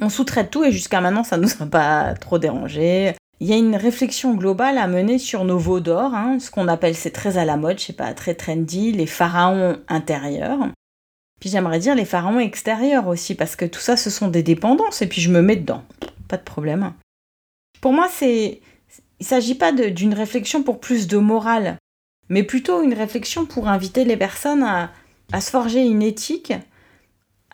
On 0.00 0.08
sous-traite 0.08 0.50
tout 0.50 0.64
et 0.64 0.72
jusqu'à 0.72 1.00
maintenant, 1.00 1.24
ça 1.24 1.36
ne 1.36 1.42
nous 1.42 1.52
a 1.62 1.66
pas 1.66 2.14
trop 2.14 2.38
dérangé. 2.38 3.14
Il 3.40 3.48
y 3.48 3.52
a 3.52 3.56
une 3.56 3.76
réflexion 3.76 4.34
globale 4.34 4.78
à 4.78 4.86
mener 4.86 5.18
sur 5.18 5.44
nos 5.44 5.58
veaux 5.58 5.80
d'or, 5.80 6.14
hein, 6.14 6.38
ce 6.38 6.50
qu'on 6.50 6.68
appelle, 6.68 6.94
c'est 6.94 7.10
très 7.10 7.36
à 7.36 7.44
la 7.44 7.56
mode, 7.56 7.78
je 7.78 7.86
sais 7.86 7.92
pas, 7.92 8.14
très 8.14 8.34
trendy, 8.34 8.92
les 8.92 9.06
pharaons 9.06 9.78
intérieurs. 9.88 10.68
J'aimerais 11.48 11.78
dire 11.78 11.94
les 11.94 12.04
pharaons 12.04 12.40
extérieurs 12.40 13.06
aussi, 13.06 13.34
parce 13.34 13.56
que 13.56 13.64
tout 13.64 13.80
ça, 13.80 13.96
ce 13.96 14.10
sont 14.10 14.28
des 14.28 14.42
dépendances, 14.42 15.02
et 15.02 15.06
puis 15.06 15.20
je 15.20 15.30
me 15.30 15.42
mets 15.42 15.56
dedans. 15.56 15.84
Pas 16.28 16.36
de 16.36 16.42
problème. 16.42 16.92
Pour 17.80 17.92
moi, 17.92 18.08
c'est. 18.10 18.60
Il 19.20 19.22
ne 19.22 19.26
s'agit 19.26 19.54
pas 19.54 19.72
d'une 19.72 20.12
réflexion 20.12 20.62
pour 20.62 20.80
plus 20.80 21.06
de 21.06 21.18
morale, 21.18 21.78
mais 22.28 22.42
plutôt 22.42 22.82
une 22.82 22.94
réflexion 22.94 23.46
pour 23.46 23.68
inviter 23.68 24.04
les 24.04 24.16
personnes 24.16 24.62
à, 24.62 24.90
à 25.32 25.40
se 25.40 25.50
forger 25.50 25.80
une 25.80 26.02
éthique 26.02 26.52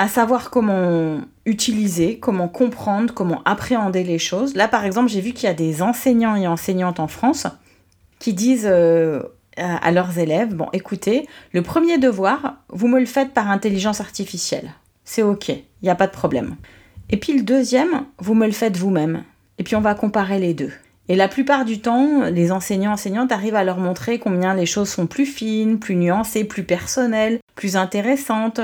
à 0.00 0.08
savoir 0.08 0.48
comment 0.48 1.20
utiliser, 1.44 2.18
comment 2.18 2.48
comprendre, 2.48 3.12
comment 3.12 3.42
appréhender 3.44 4.02
les 4.02 4.18
choses. 4.18 4.54
Là, 4.54 4.66
par 4.66 4.86
exemple, 4.86 5.10
j'ai 5.10 5.20
vu 5.20 5.34
qu'il 5.34 5.46
y 5.46 5.50
a 5.50 5.54
des 5.54 5.82
enseignants 5.82 6.36
et 6.36 6.48
enseignantes 6.48 7.00
en 7.00 7.06
France 7.06 7.46
qui 8.18 8.32
disent 8.32 8.66
euh, 8.66 9.22
à 9.56 9.90
leurs 9.90 10.18
élèves, 10.18 10.54
bon, 10.54 10.68
écoutez, 10.72 11.26
le 11.52 11.62
premier 11.62 11.98
devoir, 11.98 12.56
vous 12.68 12.88
me 12.88 13.00
le 13.00 13.06
faites 13.06 13.32
par 13.32 13.50
intelligence 13.50 14.00
artificielle. 14.00 14.72
C'est 15.04 15.22
OK, 15.22 15.48
il 15.48 15.64
n'y 15.82 15.90
a 15.90 15.94
pas 15.94 16.06
de 16.06 16.12
problème. 16.12 16.56
Et 17.10 17.16
puis 17.16 17.32
le 17.32 17.42
deuxième, 17.42 18.04
vous 18.18 18.34
me 18.34 18.46
le 18.46 18.52
faites 18.52 18.76
vous-même. 18.76 19.24
Et 19.58 19.64
puis 19.64 19.76
on 19.76 19.80
va 19.80 19.94
comparer 19.94 20.38
les 20.38 20.54
deux. 20.54 20.72
Et 21.08 21.16
la 21.16 21.26
plupart 21.26 21.64
du 21.64 21.80
temps, 21.80 22.22
les 22.30 22.52
enseignants 22.52 22.92
enseignantes 22.92 23.32
arrivent 23.32 23.56
à 23.56 23.64
leur 23.64 23.78
montrer 23.78 24.20
combien 24.20 24.54
les 24.54 24.66
choses 24.66 24.88
sont 24.88 25.08
plus 25.08 25.26
fines, 25.26 25.80
plus 25.80 25.96
nuancées, 25.96 26.44
plus 26.44 26.62
personnelles, 26.62 27.40
plus 27.56 27.76
intéressantes, 27.76 28.60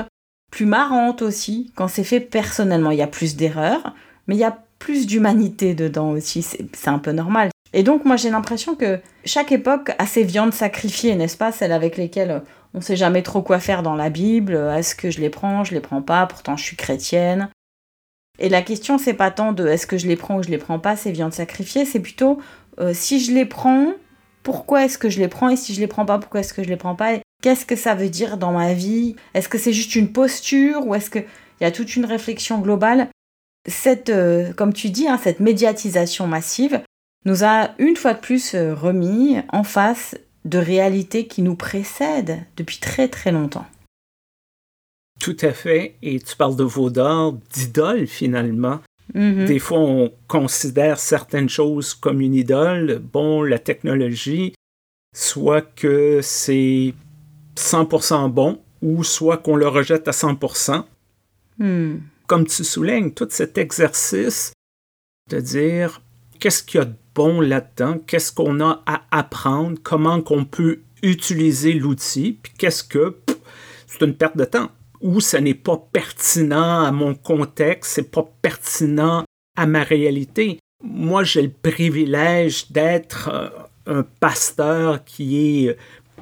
plus 0.49 0.65
marrantes 0.65 1.21
aussi, 1.21 1.71
quand 1.75 1.89
c'est 1.89 2.05
fait 2.05 2.21
personnellement. 2.21 2.91
Il 2.91 2.99
y 2.99 3.03
a 3.03 3.07
plus 3.07 3.35
d'erreurs, 3.35 3.93
mais 4.27 4.35
il 4.35 4.39
y 4.39 4.45
a 4.45 4.57
plus 4.79 5.07
d'humanité 5.07 5.73
dedans 5.73 6.11
aussi, 6.11 6.41
c'est 6.41 6.87
un 6.87 6.99
peu 6.99 7.11
normal. 7.11 7.49
Et 7.73 7.83
donc 7.83 8.05
moi 8.05 8.15
j'ai 8.15 8.29
l'impression 8.29 8.75
que 8.75 8.99
chaque 9.25 9.51
époque 9.51 9.91
a 9.97 10.05
ses 10.05 10.23
viandes 10.23 10.53
sacrifiées, 10.53 11.15
n'est-ce 11.15 11.37
pas 11.37 11.51
Celles 11.51 11.71
avec 11.71 11.97
lesquelles 11.97 12.41
on 12.73 12.81
sait 12.81 12.95
jamais 12.95 13.23
trop 13.23 13.41
quoi 13.41 13.59
faire 13.59 13.83
dans 13.83 13.95
la 13.95 14.09
Bible. 14.09 14.55
Est-ce 14.55 14.95
que 14.95 15.11
je 15.11 15.19
les 15.19 15.29
prends, 15.29 15.63
je 15.63 15.73
les 15.73 15.81
prends 15.81 16.01
pas? 16.01 16.25
Pourtant 16.27 16.55
je 16.55 16.63
suis 16.63 16.77
chrétienne. 16.77 17.49
Et 18.39 18.49
la 18.49 18.61
question, 18.61 18.97
c'est 18.97 19.13
pas 19.13 19.31
tant 19.31 19.51
de 19.51 19.67
est-ce 19.67 19.87
que 19.87 19.97
je 19.97 20.07
les 20.07 20.15
prends 20.15 20.37
ou 20.37 20.43
je 20.43 20.49
les 20.49 20.57
prends 20.57 20.79
pas, 20.79 20.95
ces 20.95 21.11
viandes 21.11 21.33
sacrifiées, 21.33 21.85
c'est 21.85 21.99
plutôt 21.99 22.39
euh, 22.79 22.93
si 22.93 23.19
je 23.19 23.31
les 23.31 23.45
prends, 23.45 23.93
pourquoi 24.43 24.85
est-ce 24.85 24.97
que 24.97 25.09
je 25.09 25.19
les 25.19 25.27
prends? 25.27 25.49
Et 25.49 25.55
si 25.55 25.73
je 25.73 25.79
les 25.79 25.87
prends 25.87 26.05
pas, 26.05 26.19
pourquoi 26.19 26.41
est-ce 26.41 26.53
que 26.53 26.63
je 26.63 26.69
les 26.69 26.77
prends 26.77 26.95
pas? 26.95 27.13
Qu'est-ce 27.41 27.65
que 27.65 27.75
ça 27.75 27.95
veut 27.95 28.09
dire 28.09 28.37
dans 28.37 28.51
ma 28.51 28.73
vie? 28.73 29.15
Est-ce 29.33 29.49
que 29.49 29.57
c'est 29.57 29.73
juste 29.73 29.95
une 29.95 30.11
posture 30.11 30.85
ou 30.85 30.95
est-ce 30.95 31.09
qu'il 31.09 31.25
y 31.61 31.65
a 31.65 31.71
toute 31.71 31.95
une 31.95 32.05
réflexion 32.05 32.59
globale? 32.59 33.09
Cette, 33.67 34.09
euh, 34.09 34.53
comme 34.53 34.73
tu 34.73 34.89
dis, 34.89 35.07
hein, 35.07 35.19
cette 35.21 35.39
médiatisation 35.39 36.27
massive 36.27 36.81
nous 37.27 37.43
a 37.43 37.71
une 37.77 37.97
fois 37.97 38.13
de 38.13 38.19
plus 38.19 38.55
euh, 38.55 38.73
remis 38.73 39.35
en 39.49 39.63
face 39.63 40.15
de 40.45 40.57
réalités 40.57 41.27
qui 41.27 41.41
nous 41.41 41.55
précèdent 41.55 42.39
depuis 42.55 42.79
très 42.79 43.09
très 43.09 43.33
longtemps. 43.33 43.67
Tout 45.19 45.35
à 45.41 45.51
fait. 45.51 45.95
Et 46.01 46.19
tu 46.21 46.37
parles 46.37 46.55
de 46.55 46.63
Vaudard, 46.63 47.33
d'idole 47.53 48.07
finalement. 48.07 48.79
Mhm. 49.13 49.45
Des 49.45 49.59
fois, 49.59 49.79
on 49.79 50.11
considère 50.27 50.99
certaines 50.99 51.49
choses 51.49 51.93
comme 51.93 52.21
une 52.21 52.33
idole. 52.33 52.99
Bon, 52.99 53.43
la 53.43 53.59
technologie, 53.59 54.53
soit 55.13 55.61
que 55.61 56.21
c'est 56.23 56.93
100% 57.57 58.29
bon, 58.29 58.61
ou 58.81 59.03
soit 59.03 59.37
qu'on 59.37 59.57
le 59.57 59.67
rejette 59.67 60.07
à 60.07 60.11
100%. 60.11 60.85
Hmm. 61.57 61.97
Comme 62.27 62.45
tu 62.45 62.63
soulignes, 62.63 63.11
tout 63.11 63.27
cet 63.31 63.57
exercice 63.57 64.53
de 65.29 65.39
dire 65.39 66.01
qu'est-ce 66.39 66.63
qu'il 66.63 66.79
y 66.79 66.81
a 66.81 66.85
de 66.85 66.95
bon 67.17 67.41
là-dedans, 67.41 67.97
qu'est-ce 68.05 68.31
qu'on 68.31 68.61
a 68.61 68.83
à 68.85 69.01
apprendre, 69.09 69.79
comment 69.81 70.21
qu'on 70.21 70.45
peut 70.45 70.81
utiliser 71.01 71.73
l'outil, 71.73 72.37
puis 72.43 72.53
qu'est-ce 72.59 72.83
que 72.83 73.17
c'est 73.87 74.05
une 74.05 74.13
perte 74.13 74.37
de 74.37 74.45
temps. 74.45 74.69
Ou 75.01 75.19
ce 75.19 75.37
n'est 75.37 75.55
pas 75.55 75.77
pertinent 75.91 76.83
à 76.83 76.91
mon 76.91 77.15
contexte, 77.15 77.93
c'est 77.93 78.11
pas 78.11 78.29
pertinent 78.43 79.23
à 79.57 79.65
ma 79.65 79.81
réalité. 79.81 80.59
Moi, 80.83 81.23
j'ai 81.23 81.41
le 81.41 81.49
privilège 81.51 82.71
d'être 82.71 83.29
euh, 83.33 83.49
un 83.87 84.03
pasteur 84.03 85.03
qui 85.03 85.65
est 85.65 85.77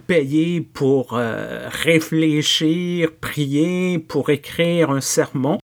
payé 0.08 0.62
pour 0.62 1.18
euh, 1.18 1.68
réfléchir, 1.70 3.12
prier, 3.20 4.00
pour 4.00 4.30
écrire 4.30 4.92
un 4.92 5.02
sermon. 5.02 5.58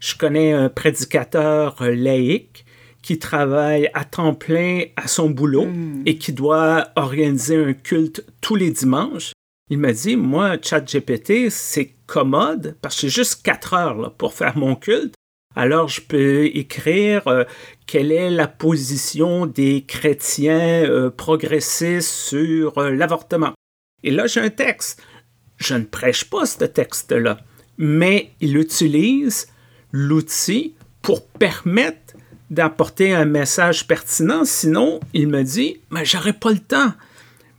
Je 0.00 0.16
connais 0.16 0.52
un 0.52 0.68
prédicateur 0.68 1.76
laïque 1.82 2.65
qui 3.06 3.20
travaille 3.20 3.88
à 3.94 4.04
temps 4.04 4.34
plein 4.34 4.82
à 4.96 5.06
son 5.06 5.30
boulot 5.30 5.66
Hmm. 5.66 6.02
et 6.06 6.18
qui 6.18 6.32
doit 6.32 6.88
organiser 6.96 7.54
un 7.54 7.72
culte 7.72 8.24
tous 8.40 8.56
les 8.56 8.72
dimanches. 8.72 9.30
Il 9.70 9.78
m'a 9.78 9.92
dit, 9.92 10.16
moi, 10.16 10.56
ChatGPT, 10.60 11.48
c'est 11.48 11.94
commode 12.06 12.76
parce 12.82 12.96
que 12.96 13.02
j'ai 13.02 13.08
juste 13.08 13.44
quatre 13.44 13.74
heures 13.74 13.94
là, 13.96 14.10
pour 14.10 14.34
faire 14.34 14.58
mon 14.58 14.74
culte. 14.74 15.14
Alors, 15.54 15.86
je 15.88 16.00
peux 16.00 16.46
écrire 16.46 17.28
euh, 17.28 17.44
quelle 17.86 18.10
est 18.10 18.28
la 18.28 18.48
position 18.48 19.46
des 19.46 19.84
chrétiens 19.86 20.84
euh, 20.90 21.08
progressistes 21.08 22.10
sur 22.10 22.76
euh, 22.78 22.90
l'avortement. 22.90 23.52
Et 24.02 24.10
là, 24.10 24.26
j'ai 24.26 24.40
un 24.40 24.50
texte. 24.50 25.00
Je 25.58 25.74
ne 25.74 25.84
prêche 25.84 26.24
pas 26.24 26.44
ce 26.44 26.64
texte-là, 26.64 27.38
mais 27.78 28.32
il 28.40 28.56
utilise 28.56 29.46
l'outil 29.92 30.74
pour 31.02 31.24
permettre 31.24 32.16
d'apporter 32.50 33.14
un 33.14 33.24
message 33.24 33.86
pertinent. 33.86 34.44
Sinon, 34.44 35.00
il 35.12 35.28
me 35.28 35.42
dit, 35.42 35.80
mais 35.90 36.04
j'aurais 36.04 36.32
pas 36.32 36.52
le 36.52 36.58
temps. 36.58 36.92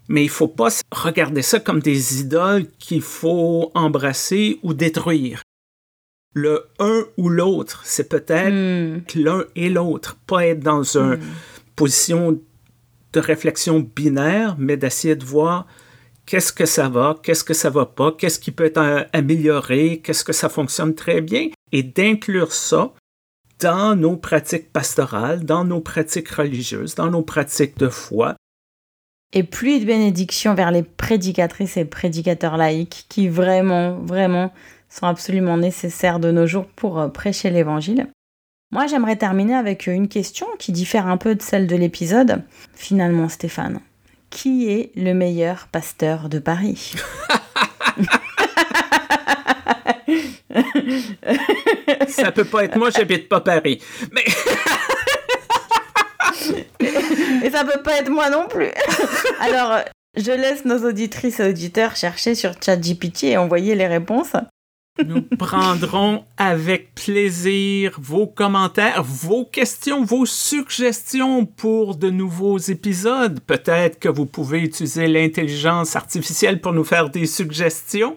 Mais 0.10 0.24
il 0.24 0.30
faut 0.30 0.48
pas 0.48 0.70
regarder 0.92 1.42
ça 1.42 1.60
comme 1.60 1.82
des 1.82 2.22
idoles 2.22 2.68
qu'il 2.80 3.02
faut 3.02 3.72
embrasser 3.76 4.60
ou 4.64 4.74
détruire. 4.74 5.42
Le 6.34 6.66
un 6.80 7.04
ou 7.18 7.30
l'autre, 7.30 7.82
c'est 7.84 8.08
peut-être 8.08 8.54
Hmm. 8.54 9.02
l'un 9.16 9.44
et 9.56 9.70
l'autre, 9.70 10.18
pas 10.28 10.46
être 10.46 10.60
dans 10.60 10.98
une 10.98 11.20
position 11.76 12.40
de 13.14 13.20
réflexion 13.20 13.80
binaire, 13.80 14.56
mais 14.58 14.78
d'essayer 14.78 15.16
de 15.16 15.26
voir 15.26 15.66
qu'est-ce 16.26 16.54
que 16.54 16.66
ça 16.66 16.90
va, 16.90 17.18
qu'est-ce 17.24 17.44
que 17.44 17.54
ça 17.54 17.70
va 17.70 17.86
pas, 17.86 18.12
qu'est-ce 18.12 18.40
qui 18.40 18.52
peut 18.52 18.66
être 18.66 18.78
euh, 18.78 19.04
amélioré, 19.14 20.02
qu'est-ce 20.04 20.24
que 20.24 20.34
ça 20.34 20.50
fonctionne 20.50 20.94
très 20.94 21.22
bien, 21.22 21.50
et 21.72 21.84
d'inclure 21.84 22.52
ça 22.52 22.94
dans 23.60 23.96
nos 23.96 24.18
pratiques 24.18 24.72
pastorales, 24.72 25.44
dans 25.44 25.66
nos 25.66 25.82
pratiques 25.82 26.30
religieuses, 26.30 26.96
dans 26.96 27.10
nos 27.10 27.24
pratiques 27.24 27.78
de 27.78 27.90
foi, 27.90 28.36
Et 29.34 29.44
pluie 29.44 29.80
de 29.80 29.86
bénédictions 29.86 30.54
vers 30.54 30.72
les 30.72 30.84
prédicatrices 30.84 31.78
et 31.78 31.86
prédicateurs 31.86 32.56
laïcs 32.58 33.06
qui 33.10 33.28
vraiment, 33.28 33.98
vraiment 34.00 34.54
sont 34.90 35.06
absolument 35.06 35.58
nécessaires 35.58 36.20
de 36.20 36.32
nos 36.32 36.48
jours 36.48 36.68
pour 36.76 37.00
euh, 37.00 37.10
prêcher 37.10 37.50
l'évangile. 37.50 38.08
Moi, 38.72 38.88
j'aimerais 38.88 39.18
terminer 39.18 39.56
avec 39.56 39.88
une 39.88 40.08
question 40.08 40.48
qui 40.60 40.72
diffère 40.72 41.08
un 41.08 41.18
peu 41.18 41.36
de 41.36 41.42
celle 41.42 41.68
de 41.68 41.76
l'épisode. 41.76 42.44
Finalement, 42.74 43.30
Stéphane, 43.30 43.80
qui 44.30 44.70
est 44.70 44.92
le 44.96 45.14
meilleur 45.14 45.68
pasteur 45.72 46.30
de 46.30 46.40
Paris? 46.40 46.94
ça 52.08 52.32
peut 52.32 52.46
pas 52.46 52.66
être 52.66 52.78
moi, 52.78 52.90
j'habite 52.90 53.30
pas 53.30 53.42
Paris. 53.42 53.82
Mais 54.12 54.26
Et 57.44 57.50
ça 57.50 57.64
peut 57.64 57.82
pas 57.82 58.00
être 58.00 58.10
moi 58.10 58.30
non 58.30 58.48
plus. 58.48 58.70
Alors, 59.40 59.80
je 60.16 60.32
laisse 60.32 60.66
nos 60.66 60.88
auditrices 60.88 61.40
et 61.40 61.50
auditeurs 61.50 61.96
chercher 61.96 62.36
sur 62.36 62.54
ChatGPT 62.64 63.26
et 63.26 63.38
envoyer 63.38 63.76
les 63.76 63.88
réponses. 63.88 64.34
nous 65.06 65.22
prendrons 65.22 66.24
avec 66.38 66.96
plaisir 66.96 67.98
vos 68.02 68.26
commentaires, 68.26 69.04
vos 69.04 69.46
questions, 69.46 70.04
vos 70.04 70.26
suggestions 70.26 71.46
pour 71.46 71.96
de 71.96 72.10
nouveaux 72.10 72.58
épisodes. 72.58 73.40
Peut-être 73.42 74.00
que 74.00 74.10
vous 74.10 74.26
pouvez 74.26 74.62
utiliser 74.62 75.08
l'intelligence 75.08 75.96
artificielle 75.96 76.62
pour 76.62 76.74
nous 76.74 76.84
faire 76.84 77.10
des 77.10 77.28
suggestions. 77.28 78.16